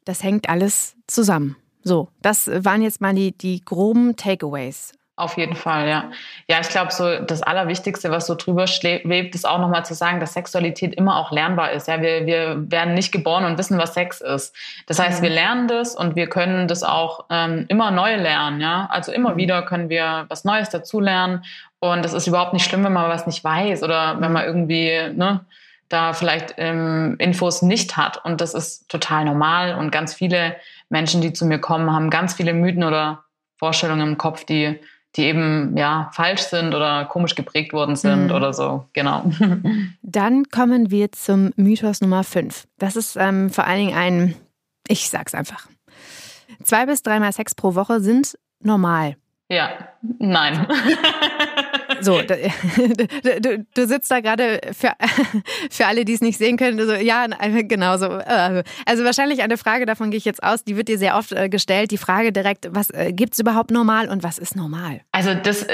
[0.04, 1.56] Das hängt alles zusammen.
[1.82, 6.10] So, das waren jetzt mal die, die groben Takeaways auf jeden Fall, ja.
[6.48, 10.20] Ja, ich glaube, so das Allerwichtigste, was so drüber schwebt, ist auch nochmal zu sagen,
[10.20, 11.88] dass Sexualität immer auch lernbar ist.
[11.88, 14.54] Ja, wir, wir werden nicht geboren und wissen, was Sex ist.
[14.86, 15.24] Das heißt, mhm.
[15.24, 18.60] wir lernen das und wir können das auch ähm, immer neu lernen.
[18.60, 19.36] Ja, also immer mhm.
[19.36, 21.44] wieder können wir was Neues dazulernen
[21.80, 25.00] und es ist überhaupt nicht schlimm, wenn man was nicht weiß oder wenn man irgendwie
[25.14, 25.44] ne,
[25.88, 28.24] da vielleicht ähm, Infos nicht hat.
[28.24, 29.74] Und das ist total normal.
[29.74, 30.56] Und ganz viele
[30.88, 33.24] Menschen, die zu mir kommen, haben ganz viele Mythen oder
[33.56, 34.78] Vorstellungen im Kopf, die
[35.16, 38.34] die eben ja falsch sind oder komisch geprägt worden sind mhm.
[38.34, 38.86] oder so.
[38.92, 39.30] Genau.
[40.02, 42.66] Dann kommen wir zum Mythos Nummer 5.
[42.78, 44.34] Das ist ähm, vor allen Dingen ein,
[44.86, 45.66] ich sag's einfach.
[46.62, 49.16] Zwei bis dreimal Sex pro Woche sind normal.
[49.48, 49.70] Ja,
[50.18, 50.66] nein.
[52.00, 52.20] So,
[53.40, 54.92] du, du, sitzt da gerade für,
[55.70, 56.78] für alle, die es nicht sehen können.
[56.86, 57.26] So, ja,
[57.62, 58.06] genau so.
[58.06, 61.32] Äh, also wahrscheinlich eine Frage, davon gehe ich jetzt aus, die wird dir sehr oft
[61.32, 61.90] äh, gestellt.
[61.90, 65.00] Die Frage direkt, was äh, gibt es überhaupt normal und was ist normal?
[65.12, 65.66] Also das,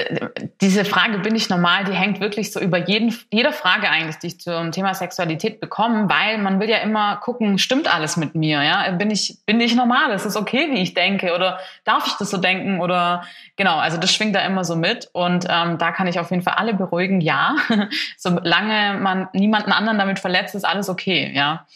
[0.60, 4.28] diese Frage, bin ich normal, die hängt wirklich so über jeden, jede Frage eigentlich, die
[4.28, 8.62] ich zum Thema Sexualität bekomme, weil man will ja immer gucken, stimmt alles mit mir?
[8.62, 8.90] Ja?
[8.92, 10.10] Bin, ich, bin ich normal?
[10.12, 11.34] Ist es okay, wie ich denke?
[11.34, 12.80] Oder darf ich das so denken?
[12.80, 13.24] Oder
[13.56, 15.08] genau, also das schwingt da immer so mit.
[15.12, 17.56] Und ähm, da kann ich auf jeden Fall alle beruhigen, ja.
[18.16, 21.66] Solange man niemanden anderen damit verletzt, ist alles okay, ja.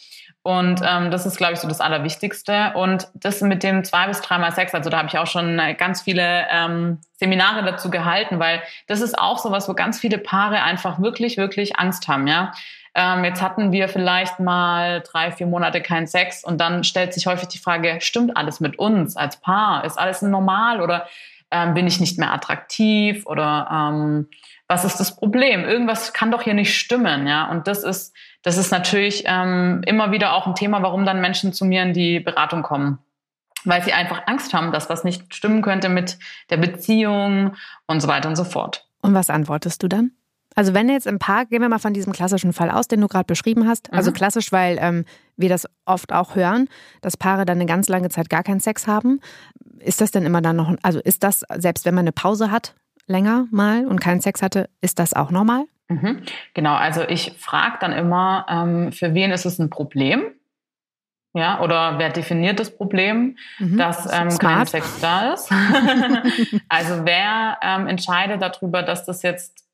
[0.41, 2.71] Und ähm, das ist, glaube ich, so das Allerwichtigste.
[2.73, 5.73] Und das mit dem zwei bis dreimal Sex, also da habe ich auch schon äh,
[5.73, 10.17] ganz viele ähm, Seminare dazu gehalten, weil das ist auch so was, wo ganz viele
[10.17, 12.53] Paare einfach wirklich, wirklich Angst haben, ja.
[12.95, 17.27] Ähm, jetzt hatten wir vielleicht mal drei, vier Monate keinen Sex und dann stellt sich
[17.27, 19.85] häufig die Frage, stimmt alles mit uns als Paar?
[19.85, 21.07] Ist alles normal oder
[21.51, 24.27] ähm, bin ich nicht mehr attraktiv oder ähm,
[24.67, 25.65] was ist das Problem?
[25.65, 27.49] Irgendwas kann doch hier nicht stimmen, ja.
[27.49, 31.53] Und das ist, das ist natürlich ähm, immer wieder auch ein Thema, warum dann Menschen
[31.53, 32.99] zu mir in die Beratung kommen.
[33.65, 36.17] Weil sie einfach Angst haben, dass was nicht stimmen könnte mit
[36.49, 37.55] der Beziehung
[37.87, 38.87] und so weiter und so fort.
[39.01, 40.11] Und was antwortest du dann?
[40.59, 43.07] Also wenn jetzt im Park, gehen wir mal von diesem klassischen Fall aus, den du
[43.07, 43.93] gerade beschrieben hast.
[43.93, 44.15] Also mhm.
[44.15, 45.05] klassisch, weil ähm,
[45.37, 46.67] wir das oft auch hören,
[46.99, 49.21] dass Paare dann eine ganz lange Zeit gar keinen Sex haben.
[49.79, 52.75] Ist das denn immer dann noch, also ist das, selbst wenn man eine Pause hat,
[53.07, 55.63] länger mal und keinen Sex hatte, ist das auch normal?
[55.87, 56.23] Mhm.
[56.53, 60.23] Genau, also ich frage dann immer, ähm, für wen ist es ein Problem?
[61.31, 63.77] Ja, oder wer definiert das Problem, mhm.
[63.77, 65.49] dass ähm, kein Sex da ist?
[66.67, 69.68] also wer ähm, entscheidet darüber, dass das jetzt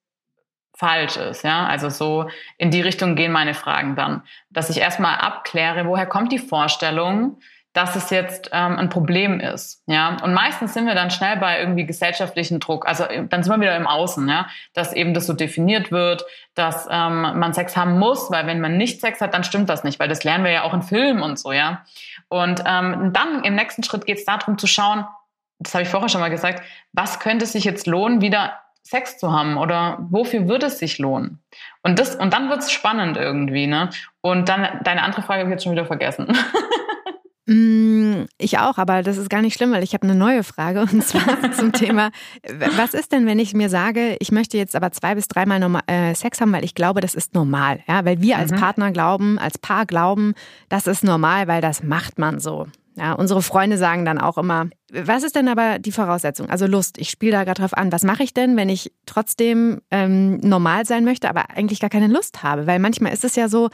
[0.78, 1.66] falsch ist, ja?
[1.66, 6.32] Also so in die Richtung gehen meine Fragen dann, dass ich erstmal abkläre, woher kommt
[6.32, 7.38] die Vorstellung,
[7.76, 9.84] dass es jetzt ähm, ein Problem ist.
[9.86, 12.88] Ja, und meistens sind wir dann schnell bei irgendwie gesellschaftlichen Druck.
[12.88, 16.26] Also äh, dann sind wir wieder im Außen, ja, dass eben das so definiert wird,
[16.54, 19.84] dass ähm, man Sex haben muss, weil wenn man nicht Sex hat, dann stimmt das
[19.84, 21.84] nicht, weil das lernen wir ja auch in Filmen und so, ja.
[22.30, 25.06] Und ähm, dann im nächsten Schritt geht es darum zu schauen,
[25.60, 26.64] das habe ich vorher schon mal gesagt,
[26.94, 28.54] was könnte sich jetzt lohnen, wieder
[28.88, 31.44] Sex zu haben oder wofür würde es sich lohnen?
[31.82, 33.90] Und das und dann wird es spannend irgendwie, ne?
[34.22, 36.28] Und dann deine andere Frage habe ich jetzt schon wieder vergessen.
[37.48, 40.82] Mm, ich auch, aber das ist gar nicht schlimm, weil ich habe eine neue Frage
[40.82, 42.10] und zwar zum Thema,
[42.76, 45.84] was ist denn, wenn ich mir sage, ich möchte jetzt aber zwei bis dreimal normal,
[45.86, 48.56] äh, Sex haben, weil ich glaube, das ist normal, ja, weil wir als mhm.
[48.56, 50.34] Partner glauben, als Paar glauben,
[50.70, 52.66] das ist normal, weil das macht man so.
[52.98, 56.50] Ja, unsere Freunde sagen dann auch immer, was ist denn aber die Voraussetzung?
[56.50, 57.91] Also Lust, ich spiele da gerade drauf an.
[57.91, 62.08] Was mache ich denn, wenn ich trotzdem ähm, normal sein möchte, aber eigentlich gar keine
[62.08, 62.68] Lust habe?
[62.68, 63.70] Weil manchmal ist es ja so,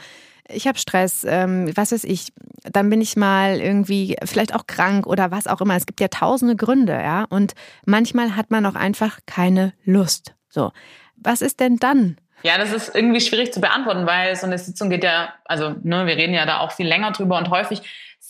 [0.48, 2.32] ich habe Stress, ähm, was weiß ich,
[2.64, 5.76] dann bin ich mal irgendwie vielleicht auch krank oder was auch immer.
[5.76, 7.24] Es gibt ja tausende Gründe, ja.
[7.28, 7.52] Und
[7.86, 10.34] manchmal hat man auch einfach keine Lust.
[10.48, 10.72] So,
[11.14, 12.16] was ist denn dann?
[12.42, 16.06] Ja, das ist irgendwie schwierig zu beantworten, weil so eine Sitzung geht ja, also ne,
[16.06, 17.82] wir reden ja da auch viel länger drüber und häufig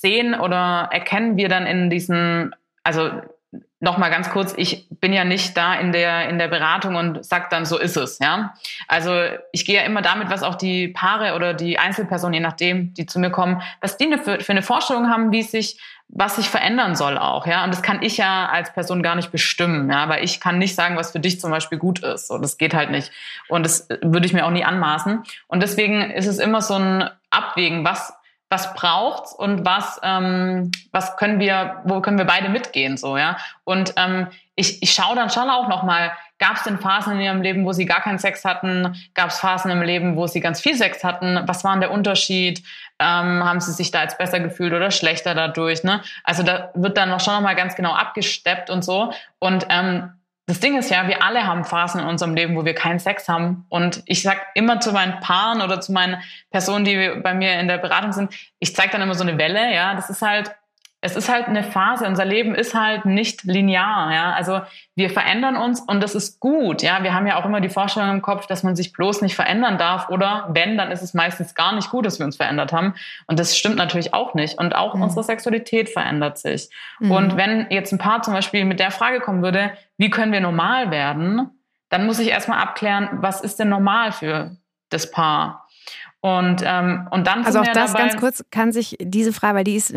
[0.02, 3.10] sehen oder erkennen wir dann in diesen, also
[3.82, 7.50] nochmal ganz kurz, ich bin ja nicht da in der, in der Beratung und sag
[7.50, 8.54] dann, so ist es, ja.
[8.86, 9.12] Also
[9.50, 13.06] ich gehe ja immer damit, was auch die Paare oder die Einzelpersonen, je nachdem, die
[13.06, 16.94] zu mir kommen, was die für, für eine Vorstellung haben, wie sich, was sich verändern
[16.94, 17.64] soll auch, ja.
[17.64, 20.76] Und das kann ich ja als Person gar nicht bestimmen, ja, weil ich kann nicht
[20.76, 22.28] sagen, was für dich zum Beispiel gut ist.
[22.28, 23.10] So, das geht halt nicht.
[23.48, 25.24] Und das würde ich mir auch nie anmaßen.
[25.48, 28.14] Und deswegen ist es immer so ein Abwägen, was
[28.52, 33.38] was braucht's und was ähm, was können wir wo können wir beide mitgehen so ja?
[33.64, 37.20] Und ähm, ich, ich schaue dann schon auch noch mal gab es denn Phasen in
[37.20, 38.94] ihrem Leben wo sie gar keinen Sex hatten?
[39.14, 41.40] Gab es Phasen im Leben wo sie ganz viel Sex hatten?
[41.46, 42.62] Was war denn der Unterschied?
[42.98, 46.02] Ähm, haben sie sich da jetzt besser gefühlt oder schlechter dadurch ne?
[46.22, 49.14] Also da wird dann noch schon noch mal ganz genau abgesteppt und so.
[49.38, 50.12] Und ähm,
[50.46, 53.28] das Ding ist ja, wir alle haben Phasen in unserem Leben, wo wir keinen Sex
[53.28, 53.64] haben.
[53.68, 56.20] Und ich sag immer zu meinen Paaren oder zu meinen
[56.50, 59.72] Personen, die bei mir in der Beratung sind, ich zeige dann immer so eine Welle,
[59.72, 59.94] ja.
[59.94, 60.54] Das ist halt
[61.04, 62.06] es ist halt eine Phase.
[62.06, 64.14] Unser Leben ist halt nicht linear.
[64.14, 64.32] Ja?
[64.34, 64.60] Also
[64.94, 66.80] wir verändern uns und das ist gut.
[66.80, 69.34] Ja, wir haben ja auch immer die Vorstellung im Kopf, dass man sich bloß nicht
[69.34, 70.10] verändern darf.
[70.10, 72.94] Oder wenn, dann ist es meistens gar nicht gut, dass wir uns verändert haben.
[73.26, 74.60] Und das stimmt natürlich auch nicht.
[74.60, 75.02] Und auch mhm.
[75.02, 76.70] unsere Sexualität verändert sich.
[77.00, 77.10] Mhm.
[77.10, 80.40] Und wenn jetzt ein Paar zum Beispiel mit der Frage kommen würde, wie können wir
[80.40, 81.50] normal werden,
[81.88, 84.56] dann muss ich erstmal abklären, was ist denn normal für
[84.88, 85.61] das Paar?
[86.22, 89.64] Und, ähm, und dann also auch das dabei, ganz kurz kann sich diese Frage, weil
[89.64, 89.92] die ist,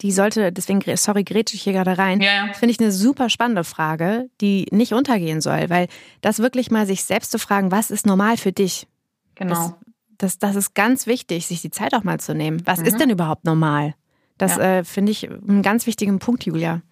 [0.00, 2.20] die sollte, deswegen, sorry, grätsche ich hier gerade rein.
[2.20, 2.52] Ja, ja.
[2.52, 5.86] Finde ich eine super spannende Frage, die nicht untergehen soll, weil
[6.20, 8.88] das wirklich mal sich selbst zu fragen, was ist normal für dich?
[9.36, 9.54] Genau.
[9.54, 9.74] Das,
[10.18, 12.60] das, das ist ganz wichtig, sich die Zeit auch mal zu nehmen.
[12.64, 12.86] Was mhm.
[12.86, 13.94] ist denn überhaupt normal?
[14.38, 14.78] Das ja.
[14.78, 16.82] äh, finde ich einen ganz wichtigen Punkt, Julia.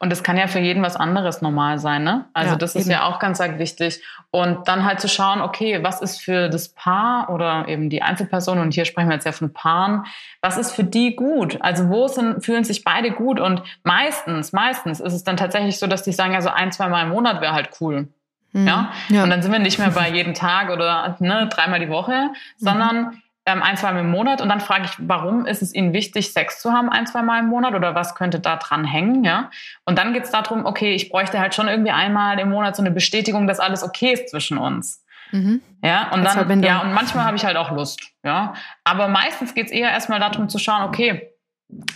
[0.00, 2.26] Und es kann ja für jeden was anderes normal sein, ne?
[2.32, 2.92] Also ja, das ist eben.
[2.92, 4.02] ja auch ganz wichtig.
[4.30, 8.58] Und dann halt zu schauen, okay, was ist für das Paar oder eben die Einzelperson,
[8.58, 10.04] und hier sprechen wir jetzt ja von Paaren,
[10.40, 11.58] was ist für die gut?
[11.60, 13.40] Also wo sind, fühlen sich beide gut?
[13.40, 16.88] Und meistens, meistens ist es dann tatsächlich so, dass die sagen, ja, so ein, zwei
[16.88, 18.08] Mal im Monat wäre halt cool.
[18.52, 18.66] Mhm.
[18.66, 18.92] Ja?
[19.08, 19.24] ja?
[19.24, 22.96] Und dann sind wir nicht mehr bei jeden Tag oder ne, dreimal die Woche, sondern
[22.96, 25.94] mhm ähm, ein, zwei Mal im Monat und dann frage ich, warum ist es Ihnen
[25.94, 29.24] wichtig, Sex zu haben ein, zwei Mal im Monat oder was könnte da dran hängen,
[29.24, 29.50] ja?
[29.86, 32.82] Und dann geht es darum, okay, ich bräuchte halt schon irgendwie einmal im Monat so
[32.82, 35.02] eine Bestätigung, dass alles okay ist zwischen uns.
[35.32, 35.62] Mhm.
[35.82, 38.52] Ja, und dann, ja, und manchmal habe ich halt auch Lust, ja.
[38.84, 41.32] Aber meistens geht es eher erstmal darum zu schauen, okay,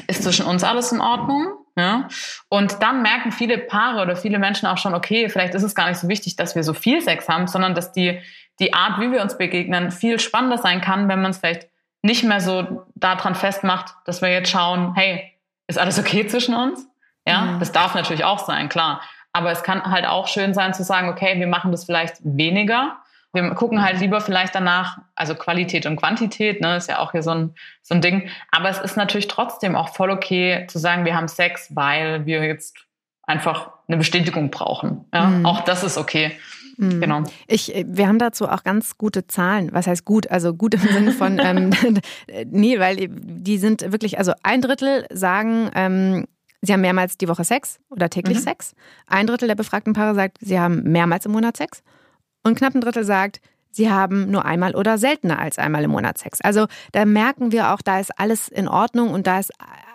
[0.07, 1.53] ist zwischen uns alles in Ordnung?
[1.77, 2.09] Ja?
[2.49, 5.89] Und dann merken viele Paare oder viele Menschen auch schon, okay, vielleicht ist es gar
[5.89, 8.21] nicht so wichtig, dass wir so viel Sex haben, sondern dass die
[8.63, 11.69] die Art, wie wir uns begegnen, viel spannender sein kann, wenn man es vielleicht
[12.01, 15.33] nicht mehr so daran festmacht, dass wir jetzt schauen, hey,
[15.67, 16.87] ist alles okay zwischen uns?
[17.27, 17.61] Ja, mhm.
[17.61, 19.01] das darf natürlich auch sein, klar.
[19.33, 22.97] Aber es kann halt auch schön sein zu sagen, okay, wir machen das vielleicht weniger.
[23.33, 27.23] Wir gucken halt lieber vielleicht danach, also Qualität und Quantität, ne, ist ja auch hier
[27.23, 28.29] so ein, so ein Ding.
[28.51, 32.45] Aber es ist natürlich trotzdem auch voll okay zu sagen, wir haben Sex, weil wir
[32.45, 32.77] jetzt
[33.23, 35.07] einfach eine Bestätigung brauchen.
[35.15, 35.47] Ja, mhm.
[35.47, 36.37] auch das ist okay.
[36.83, 37.01] Mhm.
[37.01, 37.23] Genau.
[37.47, 39.71] Ich, äh, wir haben dazu auch ganz gute Zahlen.
[39.73, 40.31] Was heißt gut?
[40.31, 41.71] Also gut im Sinne von, ähm,
[42.47, 46.27] nee, weil die sind wirklich, also ein Drittel sagen, ähm,
[46.61, 48.43] sie haben mehrmals die Woche Sex oder täglich mhm.
[48.43, 48.75] Sex.
[49.07, 51.83] Ein Drittel der befragten Paare sagt, sie haben mehrmals im Monat Sex.
[52.43, 56.19] Und knapp ein Drittel sagt, sie haben nur einmal oder seltener als einmal im Monat
[56.19, 56.41] Sex.
[56.41, 59.53] Also da merken wir auch, da ist alles in Ordnung und da ist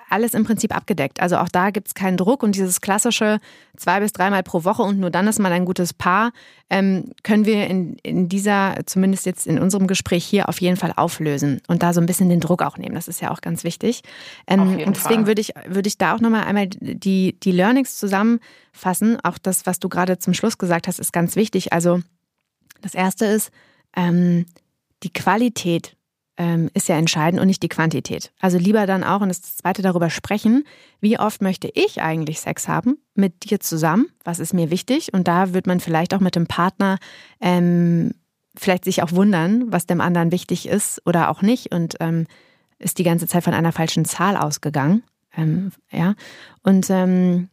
[0.10, 1.22] alles im Prinzip abgedeckt.
[1.22, 3.39] Also auch da gibt es keinen Druck und dieses klassische
[3.76, 6.32] zwei bis dreimal pro Woche und nur dann ist man ein gutes Paar,
[6.70, 10.93] ähm, können wir in, in dieser, zumindest jetzt in unserem Gespräch hier auf jeden Fall
[10.95, 12.95] auflösen und da so ein bisschen den Druck auch nehmen.
[12.95, 14.01] Das ist ja auch ganz wichtig.
[14.47, 19.20] Ähm, und deswegen würde ich, würde ich da auch nochmal einmal die, die Learnings zusammenfassen.
[19.24, 21.74] Auch das, was du gerade zum Schluss gesagt hast, ist ganz wichtig.
[21.74, 22.01] Also
[22.82, 23.51] das erste ist,
[23.95, 24.45] ähm,
[25.03, 25.97] die Qualität
[26.38, 28.32] ähm, ist ja entscheidend und nicht die Quantität.
[28.40, 30.64] Also lieber dann auch, und das zweite darüber sprechen,
[31.02, 34.08] wie oft möchte ich eigentlich Sex haben mit dir zusammen?
[34.24, 35.14] Was ist mir wichtig?
[35.14, 37.00] Und da wird man vielleicht auch mit dem Partner
[37.42, 38.14] ähm,
[38.56, 42.26] vielleicht sich auch wundern, was dem anderen wichtig ist oder auch nicht und ähm,
[42.80, 45.04] ist die ganze Zeit von einer falschen Zahl ausgegangen.
[45.36, 46.16] Ähm, ja.
[46.64, 47.50] Und ähm,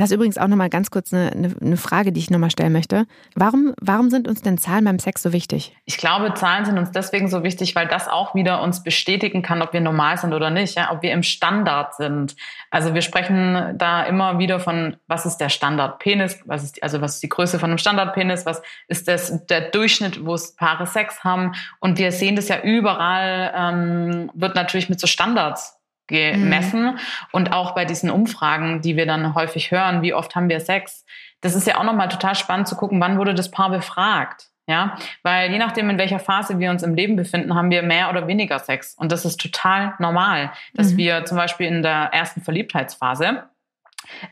[0.00, 1.30] das ist übrigens auch nochmal ganz kurz eine,
[1.60, 3.04] eine, Frage, die ich nochmal stellen möchte.
[3.34, 5.76] Warum, warum sind uns denn Zahlen beim Sex so wichtig?
[5.84, 9.60] Ich glaube, Zahlen sind uns deswegen so wichtig, weil das auch wieder uns bestätigen kann,
[9.60, 12.34] ob wir normal sind oder nicht, ja, ob wir im Standard sind.
[12.70, 17.16] Also wir sprechen da immer wieder von, was ist der Standardpenis, was ist, also was
[17.16, 21.52] ist die Größe von einem Standardpenis, was ist das, der Durchschnitt, wo Paare Sex haben.
[21.78, 25.79] Und wir sehen das ja überall, ähm, wird natürlich mit so Standards
[26.10, 26.82] gemessen.
[26.82, 26.98] Mhm.
[27.32, 31.04] Und auch bei diesen Umfragen, die wir dann häufig hören, wie oft haben wir Sex,
[31.40, 34.48] das ist ja auch nochmal total spannend zu gucken, wann wurde das Paar befragt.
[34.66, 38.08] Ja, weil je nachdem, in welcher Phase wir uns im Leben befinden, haben wir mehr
[38.08, 38.94] oder weniger Sex.
[38.94, 40.96] Und das ist total normal, dass mhm.
[40.98, 43.48] wir zum Beispiel in der ersten Verliebtheitsphase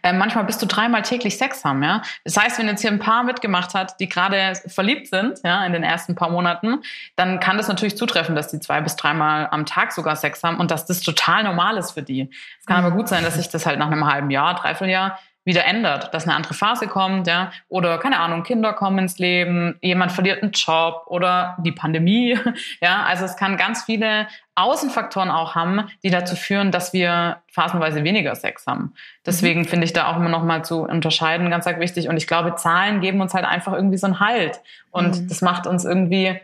[0.03, 2.03] äh, manchmal bis zu dreimal täglich Sex haben, ja.
[2.25, 5.73] Das heißt, wenn jetzt hier ein Paar mitgemacht hat, die gerade verliebt sind, ja, in
[5.73, 6.83] den ersten paar Monaten,
[7.17, 10.59] dann kann das natürlich zutreffen, dass die zwei bis dreimal am Tag sogar Sex haben
[10.59, 12.31] und dass das total normal ist für die.
[12.61, 15.19] Es kann aber gut sein, dass sich das halt nach einem halben Jahr, dreiviertel Jahr
[15.49, 19.79] wieder ändert, dass eine andere Phase kommt, ja, oder keine Ahnung, Kinder kommen ins Leben,
[19.81, 22.39] jemand verliert einen Job oder die Pandemie,
[22.81, 28.05] ja, also es kann ganz viele Außenfaktoren auch haben, die dazu führen, dass wir phasenweise
[28.05, 28.93] weniger Sex haben.
[29.25, 29.65] Deswegen mhm.
[29.65, 33.01] finde ich da auch immer noch mal zu unterscheiden ganz wichtig und ich glaube, Zahlen
[33.01, 35.29] geben uns halt einfach irgendwie so einen Halt und mhm.
[35.29, 36.39] das macht uns irgendwie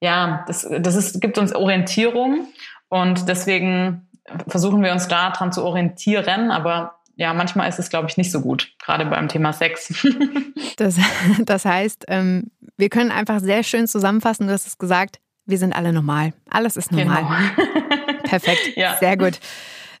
[0.00, 2.46] ja, das das ist gibt uns Orientierung
[2.88, 4.08] und deswegen
[4.46, 8.30] versuchen wir uns da dran zu orientieren, aber ja, manchmal ist es, glaube ich, nicht
[8.30, 9.92] so gut, gerade beim Thema Sex.
[10.76, 10.96] das,
[11.40, 15.74] das heißt, ähm, wir können einfach sehr schön zusammenfassen, du hast es gesagt, wir sind
[15.74, 16.32] alle normal.
[16.50, 17.22] Alles ist normal.
[17.22, 18.16] Genau.
[18.24, 18.96] Perfekt, ja.
[18.98, 19.38] sehr gut.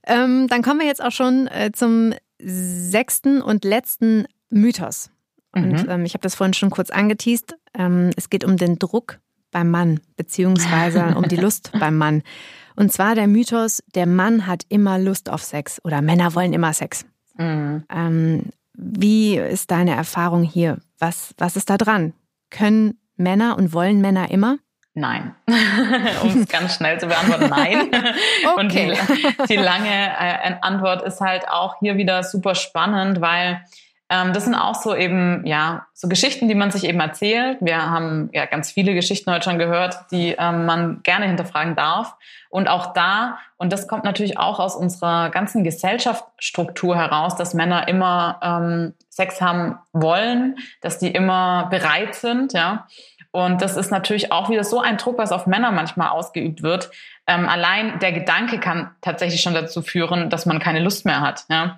[0.06, 5.10] Ähm, dann kommen wir jetzt auch schon äh, zum sechsten und letzten Mythos.
[5.52, 5.90] Und mhm.
[5.90, 7.54] ähm, ich habe das vorhin schon kurz angeteased.
[7.74, 12.22] Ähm, es geht um den Druck beim Mann, beziehungsweise um die Lust beim Mann.
[12.76, 16.72] Und zwar der Mythos, der Mann hat immer Lust auf Sex oder Männer wollen immer
[16.72, 17.04] Sex.
[17.36, 17.84] Mhm.
[17.90, 20.78] Ähm, wie ist deine Erfahrung hier?
[20.98, 22.12] Was, was ist da dran?
[22.50, 24.58] Können Männer und wollen Männer immer?
[24.94, 25.34] Nein.
[26.22, 27.90] um es ganz schnell zu beantworten, nein.
[28.56, 28.56] okay.
[28.56, 33.64] Und die, die lange äh, Antwort ist halt auch hier wieder super spannend, weil
[34.10, 37.58] Ähm, das sind auch so eben, ja, so Geschichten, die man sich eben erzählt.
[37.60, 42.14] Wir haben ja ganz viele Geschichten heute schon gehört, die ähm, man gerne hinterfragen darf.
[42.50, 47.88] Und auch da, und das kommt natürlich auch aus unserer ganzen Gesellschaftsstruktur heraus, dass Männer
[47.88, 52.86] immer ähm, Sex haben wollen, dass die immer bereit sind, ja.
[53.34, 56.92] Und das ist natürlich auch wieder so ein Druck, was auf Männer manchmal ausgeübt wird.
[57.26, 61.44] Ähm, allein der Gedanke kann tatsächlich schon dazu führen, dass man keine Lust mehr hat.
[61.50, 61.76] Ja?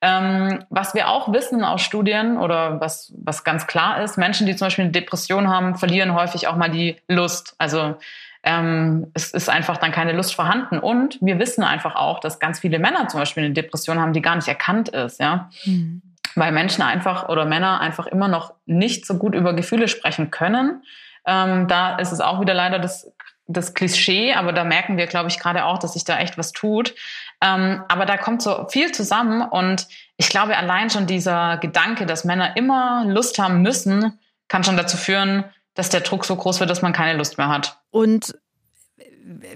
[0.00, 4.54] Ähm, was wir auch wissen aus Studien oder was, was ganz klar ist, Menschen, die
[4.54, 7.54] zum Beispiel eine Depression haben, verlieren häufig auch mal die Lust.
[7.58, 7.96] Also
[8.44, 10.78] ähm, es ist einfach dann keine Lust vorhanden.
[10.78, 14.22] Und wir wissen einfach auch, dass ganz viele Männer zum Beispiel eine Depression haben, die
[14.22, 15.18] gar nicht erkannt ist.
[15.18, 15.50] Ja?
[15.64, 16.02] Mhm
[16.38, 20.82] weil Menschen einfach oder Männer einfach immer noch nicht so gut über Gefühle sprechen können.
[21.26, 23.12] Ähm, da ist es auch wieder leider das,
[23.46, 26.52] das Klischee, aber da merken wir, glaube ich, gerade auch, dass sich da echt was
[26.52, 26.94] tut.
[27.40, 29.86] Ähm, aber da kommt so viel zusammen und
[30.16, 34.18] ich glaube, allein schon dieser Gedanke, dass Männer immer Lust haben müssen,
[34.48, 37.48] kann schon dazu führen, dass der Druck so groß wird, dass man keine Lust mehr
[37.48, 37.78] hat.
[37.90, 38.34] Und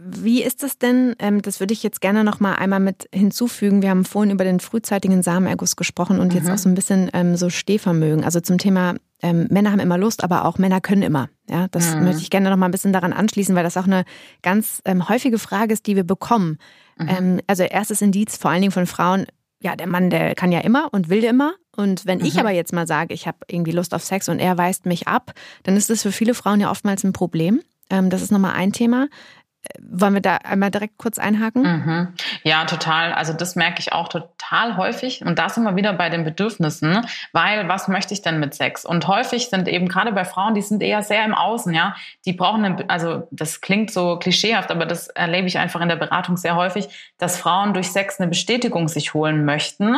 [0.00, 1.16] wie ist es denn?
[1.18, 3.80] Ähm, das würde ich jetzt gerne noch mal einmal mit hinzufügen.
[3.80, 6.38] Wir haben vorhin über den frühzeitigen Samenerguss gesprochen und mhm.
[6.38, 8.22] jetzt auch so ein bisschen ähm, so Stehvermögen.
[8.22, 11.28] Also zum Thema ähm, Männer haben immer Lust, aber auch Männer können immer.
[11.48, 12.04] Ja, das mhm.
[12.04, 14.04] möchte ich gerne noch mal ein bisschen daran anschließen, weil das auch eine
[14.42, 16.58] ganz ähm, häufige Frage ist, die wir bekommen.
[16.98, 17.08] Mhm.
[17.08, 19.26] Ähm, also erstes Indiz vor allen Dingen von Frauen.
[19.60, 21.54] Ja, der Mann, der kann ja immer und will immer.
[21.76, 22.40] Und wenn ich mhm.
[22.40, 25.32] aber jetzt mal sage, ich habe irgendwie Lust auf Sex und er weist mich ab,
[25.62, 27.60] dann ist das für viele Frauen ja oftmals ein Problem.
[27.88, 29.08] Ähm, das ist nochmal ein Thema.
[29.80, 31.62] Wollen wir da einmal direkt kurz einhaken?
[31.62, 32.08] Mhm.
[32.42, 33.12] Ja, total.
[33.12, 35.24] Also das merke ich auch total häufig.
[35.24, 38.84] Und da sind wir wieder bei den Bedürfnissen, weil was möchte ich denn mit Sex?
[38.84, 41.94] Und häufig sind eben gerade bei Frauen, die sind eher sehr im Außen, ja.
[42.26, 45.96] Die brauchen, eine, also das klingt so klischeehaft, aber das erlebe ich einfach in der
[45.96, 46.88] Beratung sehr häufig,
[47.18, 49.96] dass Frauen durch Sex eine Bestätigung sich holen möchten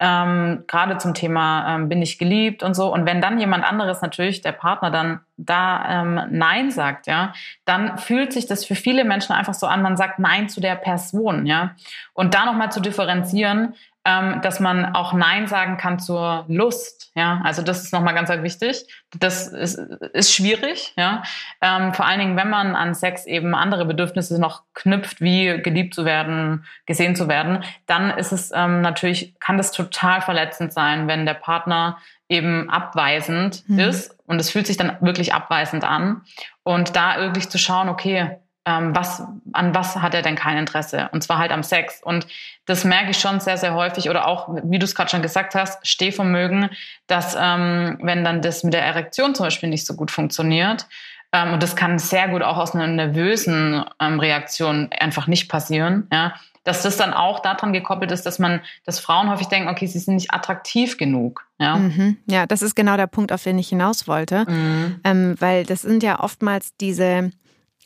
[0.00, 2.92] ähm, gerade zum Thema ähm, bin ich geliebt und so.
[2.92, 7.32] Und wenn dann jemand anderes natürlich, der Partner dann da ähm, Nein sagt, ja,
[7.64, 10.74] dann fühlt sich das für viele Menschen einfach so an, man sagt Nein zu der
[10.74, 11.76] Person, ja.
[12.12, 13.74] Und da nochmal zu differenzieren,
[14.04, 17.10] ähm, dass man auch Nein sagen kann zur Lust.
[17.14, 18.86] Ja, also das ist nochmal ganz, ganz wichtig.
[19.16, 21.22] Das ist, ist schwierig, ja.
[21.62, 25.94] Ähm, vor allen Dingen, wenn man an Sex eben andere Bedürfnisse noch knüpft, wie geliebt
[25.94, 31.08] zu werden, gesehen zu werden, dann ist es ähm, natürlich, kann das total verletzend sein,
[31.08, 31.98] wenn der Partner
[32.28, 33.78] eben abweisend mhm.
[33.78, 36.22] ist und es fühlt sich dann wirklich abweisend an.
[36.62, 41.08] Und da wirklich zu schauen, okay, ähm, was, an was hat er denn kein Interesse?
[41.12, 42.00] Und zwar halt am Sex.
[42.02, 42.26] Und
[42.66, 45.54] das merke ich schon sehr, sehr häufig oder auch, wie du es gerade schon gesagt
[45.54, 46.70] hast, Stehvermögen,
[47.06, 50.86] dass ähm, wenn dann das mit der Erektion zum Beispiel nicht so gut funktioniert,
[51.34, 56.06] ähm, und das kann sehr gut auch aus einer nervösen ähm, Reaktion einfach nicht passieren,
[56.12, 59.86] ja, dass das dann auch daran gekoppelt ist, dass man, dass Frauen häufig denken, okay,
[59.86, 61.46] sie sind nicht attraktiv genug.
[61.58, 62.16] Ja, mhm.
[62.26, 64.48] ja das ist genau der Punkt, auf den ich hinaus wollte.
[64.48, 65.00] Mhm.
[65.04, 67.32] Ähm, weil das sind ja oftmals diese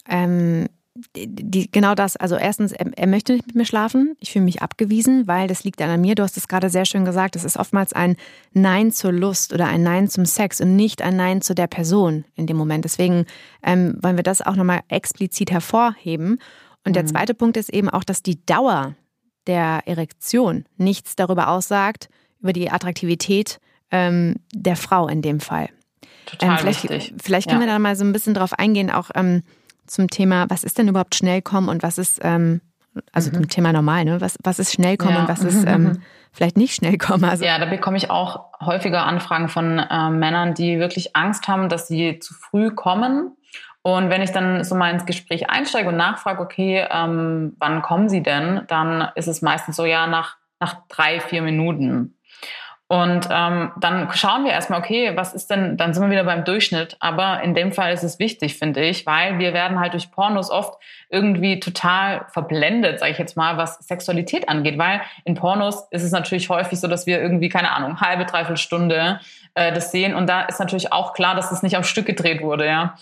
[0.09, 0.66] ähm,
[1.16, 4.62] die, genau das, also erstens, er, er, möchte nicht mit mir schlafen, ich fühle mich
[4.62, 6.14] abgewiesen, weil das liegt an mir.
[6.14, 8.16] Du hast es gerade sehr schön gesagt, es ist oftmals ein
[8.52, 12.24] Nein zur Lust oder ein Nein zum Sex und nicht ein Nein zu der Person
[12.34, 12.84] in dem Moment.
[12.84, 13.26] Deswegen
[13.62, 16.40] ähm, wollen wir das auch nochmal explizit hervorheben.
[16.84, 16.94] Und mhm.
[16.94, 18.94] der zweite Punkt ist eben auch, dass die Dauer
[19.46, 22.09] der Erektion nichts darüber aussagt,
[22.40, 25.68] über die Attraktivität ähm, der Frau in dem Fall.
[26.26, 27.14] Total ähm, vielleicht, wichtig.
[27.22, 27.66] Vielleicht können ja.
[27.66, 29.42] wir da mal so ein bisschen drauf eingehen, auch ähm,
[29.89, 32.61] zum Thema, was ist denn überhaupt Schnellkommen und was ist, ähm,
[33.12, 33.34] also mhm.
[33.34, 34.20] zum Thema normal, ne?
[34.20, 35.20] Was, was ist Schnellkommen ja.
[35.20, 37.24] und was ist ähm, vielleicht nicht Schnellkommen?
[37.24, 41.68] Also ja, da bekomme ich auch häufiger Anfragen von äh, Männern, die wirklich Angst haben,
[41.68, 43.36] dass sie zu früh kommen.
[43.82, 48.09] Und wenn ich dann so mal ins Gespräch einsteige und nachfrage, okay, ähm, wann kommen
[48.09, 52.18] Sie denn, dann ist es meistens so, ja, nach, nach drei, vier Minuten.
[52.91, 56.47] Und ähm, dann schauen wir erstmal, okay, was ist denn, dann sind wir wieder beim
[56.47, 56.97] Durchschnitt.
[57.01, 60.51] Aber in dem Fall ist es wichtig, finde ich, weil wir werden halt durch Pornos
[60.51, 64.78] oft irgendwie total verblendet, sage ich jetzt mal, was Sexualität angeht.
[64.78, 68.57] Weil in Pornos ist es natürlich häufig so, dass wir irgendwie, keine Ahnung, halbe, dreiviertel
[68.57, 69.20] Stunde
[69.59, 70.14] äh, das sehen.
[70.14, 72.95] Und da ist natürlich auch klar, dass es nicht am Stück gedreht wurde, ja.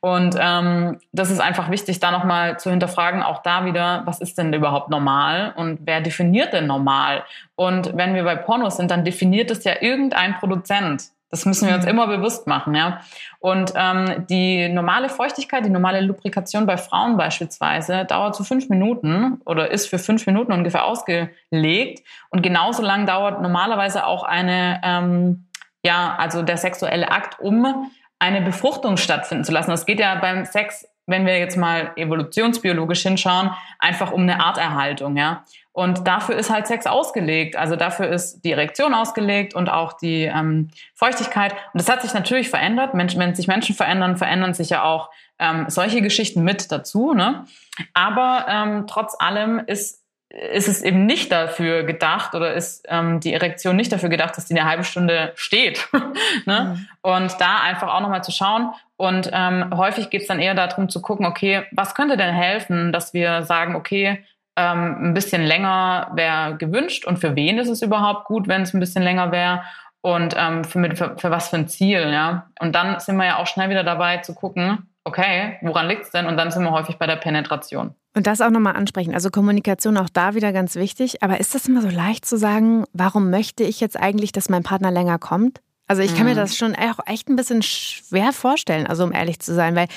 [0.00, 4.38] Und ähm, das ist einfach wichtig, da nochmal zu hinterfragen, auch da wieder, was ist
[4.38, 7.24] denn überhaupt normal und wer definiert denn normal?
[7.56, 9.04] Und wenn wir bei Pornos sind, dann
[9.34, 11.04] definiert es ja irgendein Produzent.
[11.30, 11.90] Das müssen wir uns mhm.
[11.90, 13.00] immer bewusst machen, ja.
[13.40, 19.40] Und ähm, die normale Feuchtigkeit, die normale Lubrikation bei Frauen beispielsweise dauert so fünf Minuten
[19.44, 22.06] oder ist für fünf Minuten ungefähr ausgelegt.
[22.30, 25.46] Und genauso lang dauert normalerweise auch eine ähm,
[25.84, 29.72] ja, also der sexuelle Akt, um eine Befruchtung stattfinden zu lassen.
[29.72, 35.16] Es geht ja beim Sex, wenn wir jetzt mal evolutionsbiologisch hinschauen, einfach um eine Arterhaltung,
[35.16, 35.44] ja.
[35.74, 37.56] Und dafür ist halt Sex ausgelegt.
[37.56, 41.52] Also dafür ist die Erektion ausgelegt und auch die ähm, Feuchtigkeit.
[41.72, 42.94] Und das hat sich natürlich verändert.
[42.94, 45.10] Menschen, wenn sich Menschen verändern, verändern sich ja auch
[45.40, 47.12] ähm, solche Geschichten mit dazu.
[47.12, 47.44] Ne?
[47.92, 53.32] Aber ähm, trotz allem ist ist es eben nicht dafür gedacht oder ist ähm, die
[53.32, 55.88] Erektion nicht dafür gedacht, dass die eine halbe Stunde steht.
[56.44, 56.76] ne?
[56.76, 56.88] Mhm.
[57.02, 58.72] Und da einfach auch nochmal zu schauen.
[58.96, 62.92] Und ähm, häufig geht es dann eher darum zu gucken, okay, was könnte denn helfen,
[62.92, 64.24] dass wir sagen, okay,
[64.56, 68.74] ähm, ein bisschen länger wäre gewünscht und für wen ist es überhaupt gut, wenn es
[68.74, 69.62] ein bisschen länger wäre
[70.00, 72.50] und ähm, für, für, für was für ein Ziel, ja.
[72.60, 76.10] Und dann sind wir ja auch schnell wieder dabei zu gucken, okay, woran liegt es
[76.10, 76.26] denn?
[76.26, 77.94] Und dann sind wir häufig bei der Penetration.
[78.14, 79.14] Und das auch nochmal ansprechen.
[79.14, 81.22] Also Kommunikation auch da wieder ganz wichtig.
[81.22, 84.62] Aber ist das immer so leicht zu sagen, warum möchte ich jetzt eigentlich, dass mein
[84.62, 85.60] Partner länger kommt?
[85.86, 86.30] Also ich kann mhm.
[86.30, 89.88] mir das schon auch echt ein bisschen schwer vorstellen, also um ehrlich zu sein, weil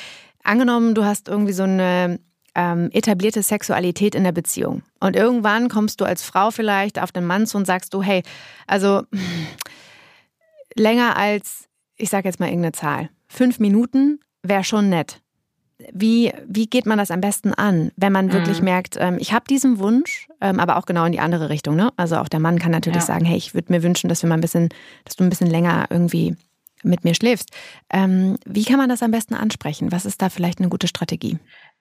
[0.43, 2.19] angenommen, du hast irgendwie so eine
[2.57, 4.81] ähm, etablierte Sexualität in der Beziehung.
[4.99, 8.23] Und irgendwann kommst du als Frau vielleicht auf den Mann zu und sagst du, hey,
[8.65, 9.03] also
[10.75, 15.21] länger als, ich sage jetzt mal irgendeine Zahl, fünf Minuten wäre schon nett.
[15.93, 18.65] Wie, wie geht man das am besten an, wenn man wirklich mhm.
[18.65, 21.75] merkt, ähm, ich habe diesen Wunsch, ähm, aber auch genau in die andere Richtung.
[21.75, 21.93] Ne?
[21.97, 23.05] Also auch der Mann kann natürlich ja.
[23.05, 24.69] sagen, hey, ich würde mir wünschen, dass wir mal ein bisschen,
[25.05, 26.35] dass du ein bisschen länger irgendwie
[26.83, 27.51] mit mir schläfst.
[27.91, 29.91] Ähm, wie kann man das am besten ansprechen?
[29.91, 31.37] Was ist da vielleicht eine gute Strategie?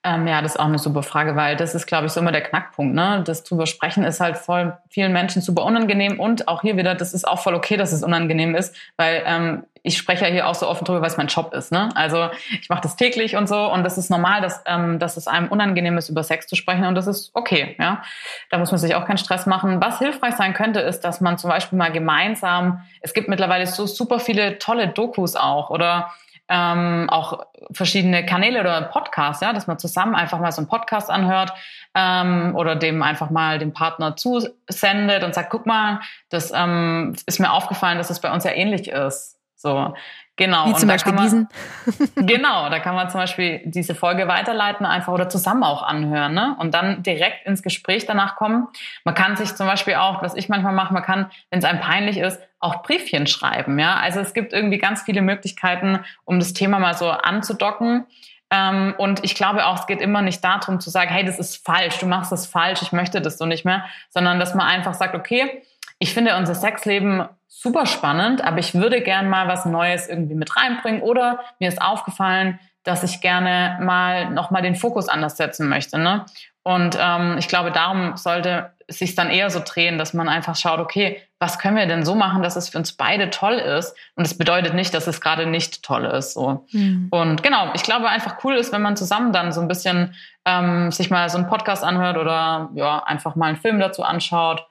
[0.06, 2.30] Ähm, ja, das ist auch eine super Frage, weil das ist, glaube ich, so immer
[2.30, 2.94] der Knackpunkt.
[2.94, 3.24] Ne?
[3.26, 7.12] Das drüber sprechen ist halt voll vielen Menschen super unangenehm und auch hier wieder, das
[7.12, 10.54] ist auch voll okay, dass es unangenehm ist, weil ähm, ich spreche ja hier auch
[10.54, 11.72] so offen drüber, weil es mein Job ist.
[11.72, 11.88] Ne?
[11.96, 12.28] Also
[12.60, 15.48] ich mache das täglich und so und das ist normal, dass, ähm, dass es einem
[15.48, 17.74] unangenehm ist, über Sex zu sprechen und das ist okay.
[17.80, 18.02] Ja,
[18.50, 19.80] Da muss man sich auch keinen Stress machen.
[19.80, 23.86] Was hilfreich sein könnte, ist, dass man zum Beispiel mal gemeinsam, es gibt mittlerweile so
[23.86, 26.12] super viele tolle Dokus auch oder
[26.48, 31.10] ähm, auch verschiedene Kanäle oder Podcasts, ja, dass man zusammen einfach mal so einen Podcast
[31.10, 31.52] anhört
[31.94, 37.40] ähm, oder dem einfach mal den Partner zusendet und sagt, guck mal, das ähm, ist
[37.40, 39.38] mir aufgefallen, dass es bei uns ja ähnlich ist.
[39.56, 39.94] So,
[40.36, 40.68] Genau.
[40.68, 41.48] Wie zum Beispiel man, diesen.
[42.26, 46.56] genau, da kann man zum Beispiel diese Folge weiterleiten einfach oder zusammen auch anhören ne?
[46.58, 48.68] und dann direkt ins Gespräch danach kommen.
[49.04, 51.80] Man kann sich zum Beispiel auch, was ich manchmal mache, man kann, wenn es einem
[51.80, 53.78] peinlich ist, auch Briefchen schreiben.
[53.78, 58.04] Ja, also es gibt irgendwie ganz viele Möglichkeiten, um das Thema mal so anzudocken.
[58.50, 61.64] Ähm, und ich glaube auch, es geht immer nicht darum zu sagen, hey, das ist
[61.64, 64.94] falsch, du machst das falsch, ich möchte das so nicht mehr, sondern dass man einfach
[64.94, 65.62] sagt, okay,
[65.98, 70.56] ich finde unser Sexleben super spannend, aber ich würde gern mal was Neues irgendwie mit
[70.56, 75.98] reinbringen oder mir ist aufgefallen, dass ich gerne mal nochmal den Fokus anders setzen möchte.
[75.98, 76.24] Ne?
[76.62, 80.54] Und ähm, ich glaube, darum sollte es sich dann eher so drehen, dass man einfach
[80.54, 83.96] schaut, okay, was können wir denn so machen, dass es für uns beide toll ist?
[84.14, 86.34] Und es bedeutet nicht, dass es gerade nicht toll ist.
[86.34, 86.66] So.
[86.72, 87.08] Mhm.
[87.10, 90.92] Und genau, ich glaube einfach cool ist, wenn man zusammen dann so ein bisschen ähm,
[90.92, 94.66] sich mal so einen Podcast anhört oder ja, einfach mal einen Film dazu anschaut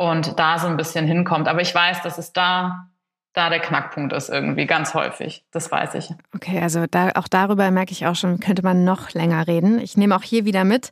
[0.00, 1.46] und da so ein bisschen hinkommt.
[1.46, 2.86] Aber ich weiß, dass es da
[3.34, 5.44] da der Knackpunkt ist irgendwie ganz häufig.
[5.52, 6.10] Das weiß ich.
[6.34, 9.78] Okay, also da, auch darüber merke ich auch schon, könnte man noch länger reden.
[9.78, 10.90] Ich nehme auch hier wieder mit.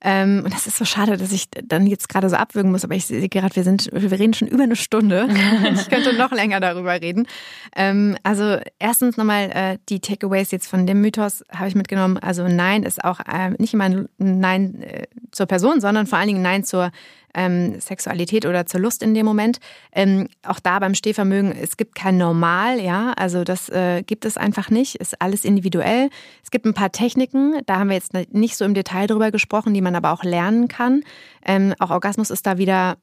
[0.00, 2.94] Ähm, und das ist so schade, dass ich dann jetzt gerade so abwürgen muss, aber
[2.94, 5.28] ich sehe gerade, wir sind, wir reden schon über eine Stunde.
[5.74, 7.26] ich könnte noch länger darüber reden.
[7.74, 12.18] Ähm, also erstens nochmal äh, die Takeaways jetzt von dem Mythos habe ich mitgenommen.
[12.18, 16.28] Also Nein ist auch äh, nicht immer ein Nein äh, zur Person, sondern vor allen
[16.28, 16.90] Dingen Nein zur
[17.34, 19.58] ähm, Sexualität oder zur Lust in dem Moment.
[19.92, 24.36] Ähm, auch da beim Stehvermögen, es gibt kein Normal, ja, also das äh, gibt es
[24.36, 26.10] einfach nicht, ist alles individuell.
[26.42, 29.74] Es gibt ein paar Techniken, da haben wir jetzt nicht so im Detail drüber gesprochen,
[29.74, 31.02] die man aber auch lernen kann.
[31.44, 32.96] Ähm, auch Orgasmus ist da wieder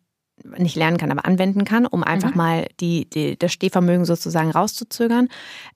[0.57, 2.37] nicht lernen kann, aber anwenden kann, um einfach mhm.
[2.37, 5.27] mal die, die, das Stehvermögen sozusagen rauszuzögern.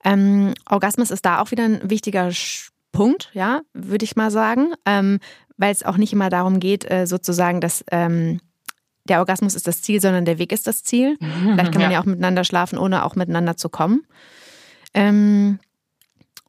[0.04, 2.32] Ähm, Orgasmus ist da auch wieder ein wichtiger
[2.92, 4.74] Punkt, ja, würde ich mal sagen.
[4.86, 5.20] Ähm,
[5.58, 8.40] weil es auch nicht immer darum geht, äh, sozusagen, dass ähm,
[9.08, 11.18] der Orgasmus ist das Ziel, sondern der Weg ist das Ziel.
[11.20, 14.06] Vielleicht kann man ja, ja auch miteinander schlafen, ohne auch miteinander zu kommen.
[14.94, 15.60] Ähm,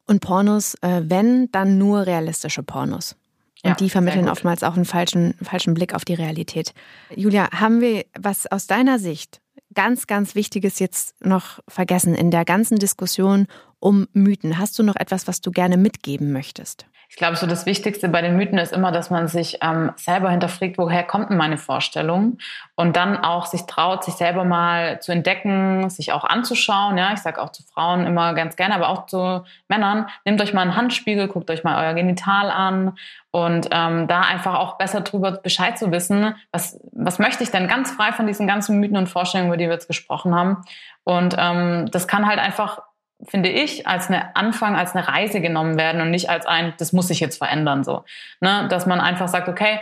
[0.05, 3.15] und Pornos, äh, wenn, dann nur realistische Pornos.
[3.63, 6.73] Und ja, die vermitteln oftmals auch einen falschen, falschen Blick auf die Realität.
[7.15, 9.41] Julia, haben wir was aus deiner Sicht
[9.73, 13.47] ganz, ganz Wichtiges jetzt noch vergessen in der ganzen Diskussion
[13.79, 14.57] um Mythen?
[14.57, 16.85] Hast du noch etwas, was du gerne mitgeben möchtest?
[17.09, 20.29] Ich glaube, so das Wichtigste bei den Mythen ist immer, dass man sich ähm, selber
[20.29, 22.37] hinterfragt, woher kommt denn meine Vorstellung?
[22.75, 26.97] Und dann auch sich traut, sich selber mal zu entdecken, sich auch anzuschauen.
[26.97, 30.53] Ja, ich sage auch zu Frauen immer ganz gerne, aber auch zu Männern, nehmt euch
[30.53, 32.97] mal einen Handspiegel, guckt euch mal euer Genital an
[33.31, 37.67] und ähm, da einfach auch besser drüber Bescheid zu wissen, was, was möchte ich denn
[37.67, 40.63] ganz frei von diesen ganzen Mythen und Vorstellungen, über die wir jetzt gesprochen haben.
[41.03, 42.81] Und ähm, das kann halt einfach
[43.23, 46.93] finde ich, als eine Anfang, als eine Reise genommen werden und nicht als ein, das
[46.93, 48.03] muss sich jetzt verändern, so.
[48.41, 48.67] Ne?
[48.69, 49.79] Dass man einfach sagt, okay,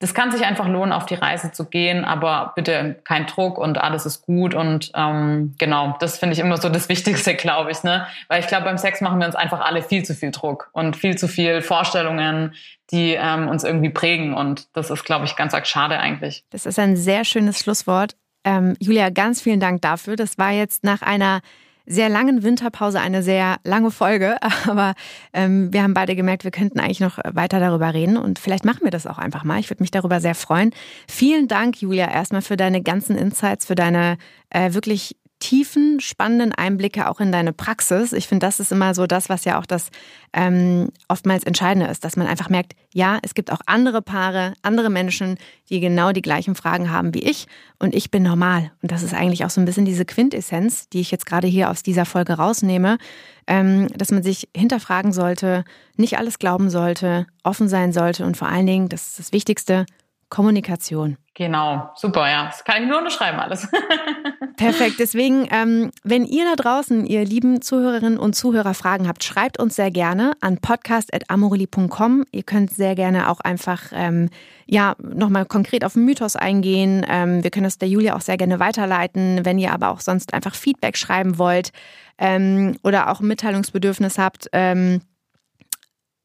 [0.00, 3.76] das kann sich einfach lohnen, auf die Reise zu gehen, aber bitte kein Druck und
[3.76, 4.54] alles ist gut.
[4.54, 7.82] Und ähm, genau, das finde ich immer so das Wichtigste, glaube ich.
[7.82, 8.06] Ne?
[8.28, 10.96] Weil ich glaube, beim Sex machen wir uns einfach alle viel zu viel Druck und
[10.96, 12.54] viel zu viel Vorstellungen,
[12.90, 14.32] die ähm, uns irgendwie prägen.
[14.32, 16.44] Und das ist, glaube ich, ganz arg schade eigentlich.
[16.48, 18.16] Das ist ein sehr schönes Schlusswort.
[18.42, 20.16] Ähm, Julia, ganz vielen Dank dafür.
[20.16, 21.42] Das war jetzt nach einer
[21.90, 24.36] sehr langen Winterpause eine sehr lange Folge,
[24.68, 24.94] aber
[25.32, 28.80] ähm, wir haben beide gemerkt, wir könnten eigentlich noch weiter darüber reden und vielleicht machen
[28.82, 29.58] wir das auch einfach mal.
[29.58, 30.70] Ich würde mich darüber sehr freuen.
[31.08, 34.18] Vielen Dank, Julia, erstmal für deine ganzen Insights, für deine
[34.50, 38.12] äh, wirklich tiefen, spannenden Einblicke auch in deine Praxis.
[38.12, 39.90] Ich finde, das ist immer so das, was ja auch das
[40.32, 44.90] ähm, oftmals Entscheidende ist, dass man einfach merkt, ja, es gibt auch andere Paare, andere
[44.90, 45.38] Menschen,
[45.68, 47.46] die genau die gleichen Fragen haben wie ich
[47.78, 48.70] und ich bin normal.
[48.82, 51.70] Und das ist eigentlich auch so ein bisschen diese Quintessenz, die ich jetzt gerade hier
[51.70, 52.98] aus dieser Folge rausnehme,
[53.46, 55.64] ähm, dass man sich hinterfragen sollte,
[55.96, 59.86] nicht alles glauben sollte, offen sein sollte und vor allen Dingen, das ist das Wichtigste,
[60.30, 61.16] Kommunikation.
[61.34, 62.46] Genau, super, ja.
[62.46, 63.68] Das kann ich nur unterschreiben alles.
[64.56, 64.96] Perfekt.
[64.98, 69.76] Deswegen, ähm, wenn ihr da draußen, ihr lieben Zuhörerinnen und Zuhörer, Fragen habt, schreibt uns
[69.76, 72.24] sehr gerne an podcast.amorelli.com.
[72.30, 74.28] Ihr könnt sehr gerne auch einfach ähm,
[74.66, 77.06] ja nochmal konkret auf den Mythos eingehen.
[77.08, 79.44] Ähm, wir können das der Julia auch sehr gerne weiterleiten.
[79.44, 81.72] Wenn ihr aber auch sonst einfach Feedback schreiben wollt
[82.18, 85.00] ähm, oder auch ein Mitteilungsbedürfnis habt, ähm,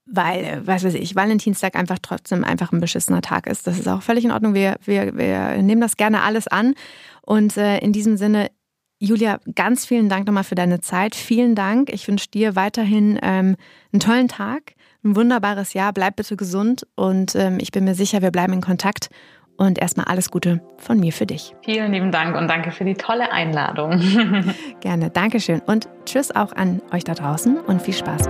[0.06, 3.66] weil, was weiß ich, Valentinstag einfach trotzdem einfach ein beschissener Tag ist.
[3.68, 4.54] Das ist auch völlig in Ordnung.
[4.54, 6.76] Wir, wir, wir nehmen das gerne alles an.
[7.22, 8.52] Und äh, in diesem Sinne,
[9.00, 11.16] Julia, ganz vielen Dank nochmal für deine Zeit.
[11.16, 11.92] Vielen Dank.
[11.92, 13.56] Ich wünsche dir weiterhin ähm,
[13.92, 15.92] einen tollen Tag, ein wunderbares Jahr.
[15.92, 19.10] Bleib bitte gesund und ähm, ich bin mir sicher, wir bleiben in Kontakt.
[19.58, 21.56] Und erstmal alles Gute von mir für dich.
[21.64, 24.02] Vielen lieben Dank und danke für die tolle Einladung.
[24.82, 25.62] Gerne, Dankeschön.
[25.62, 28.28] Und tschüss auch an euch da draußen und viel Spaß.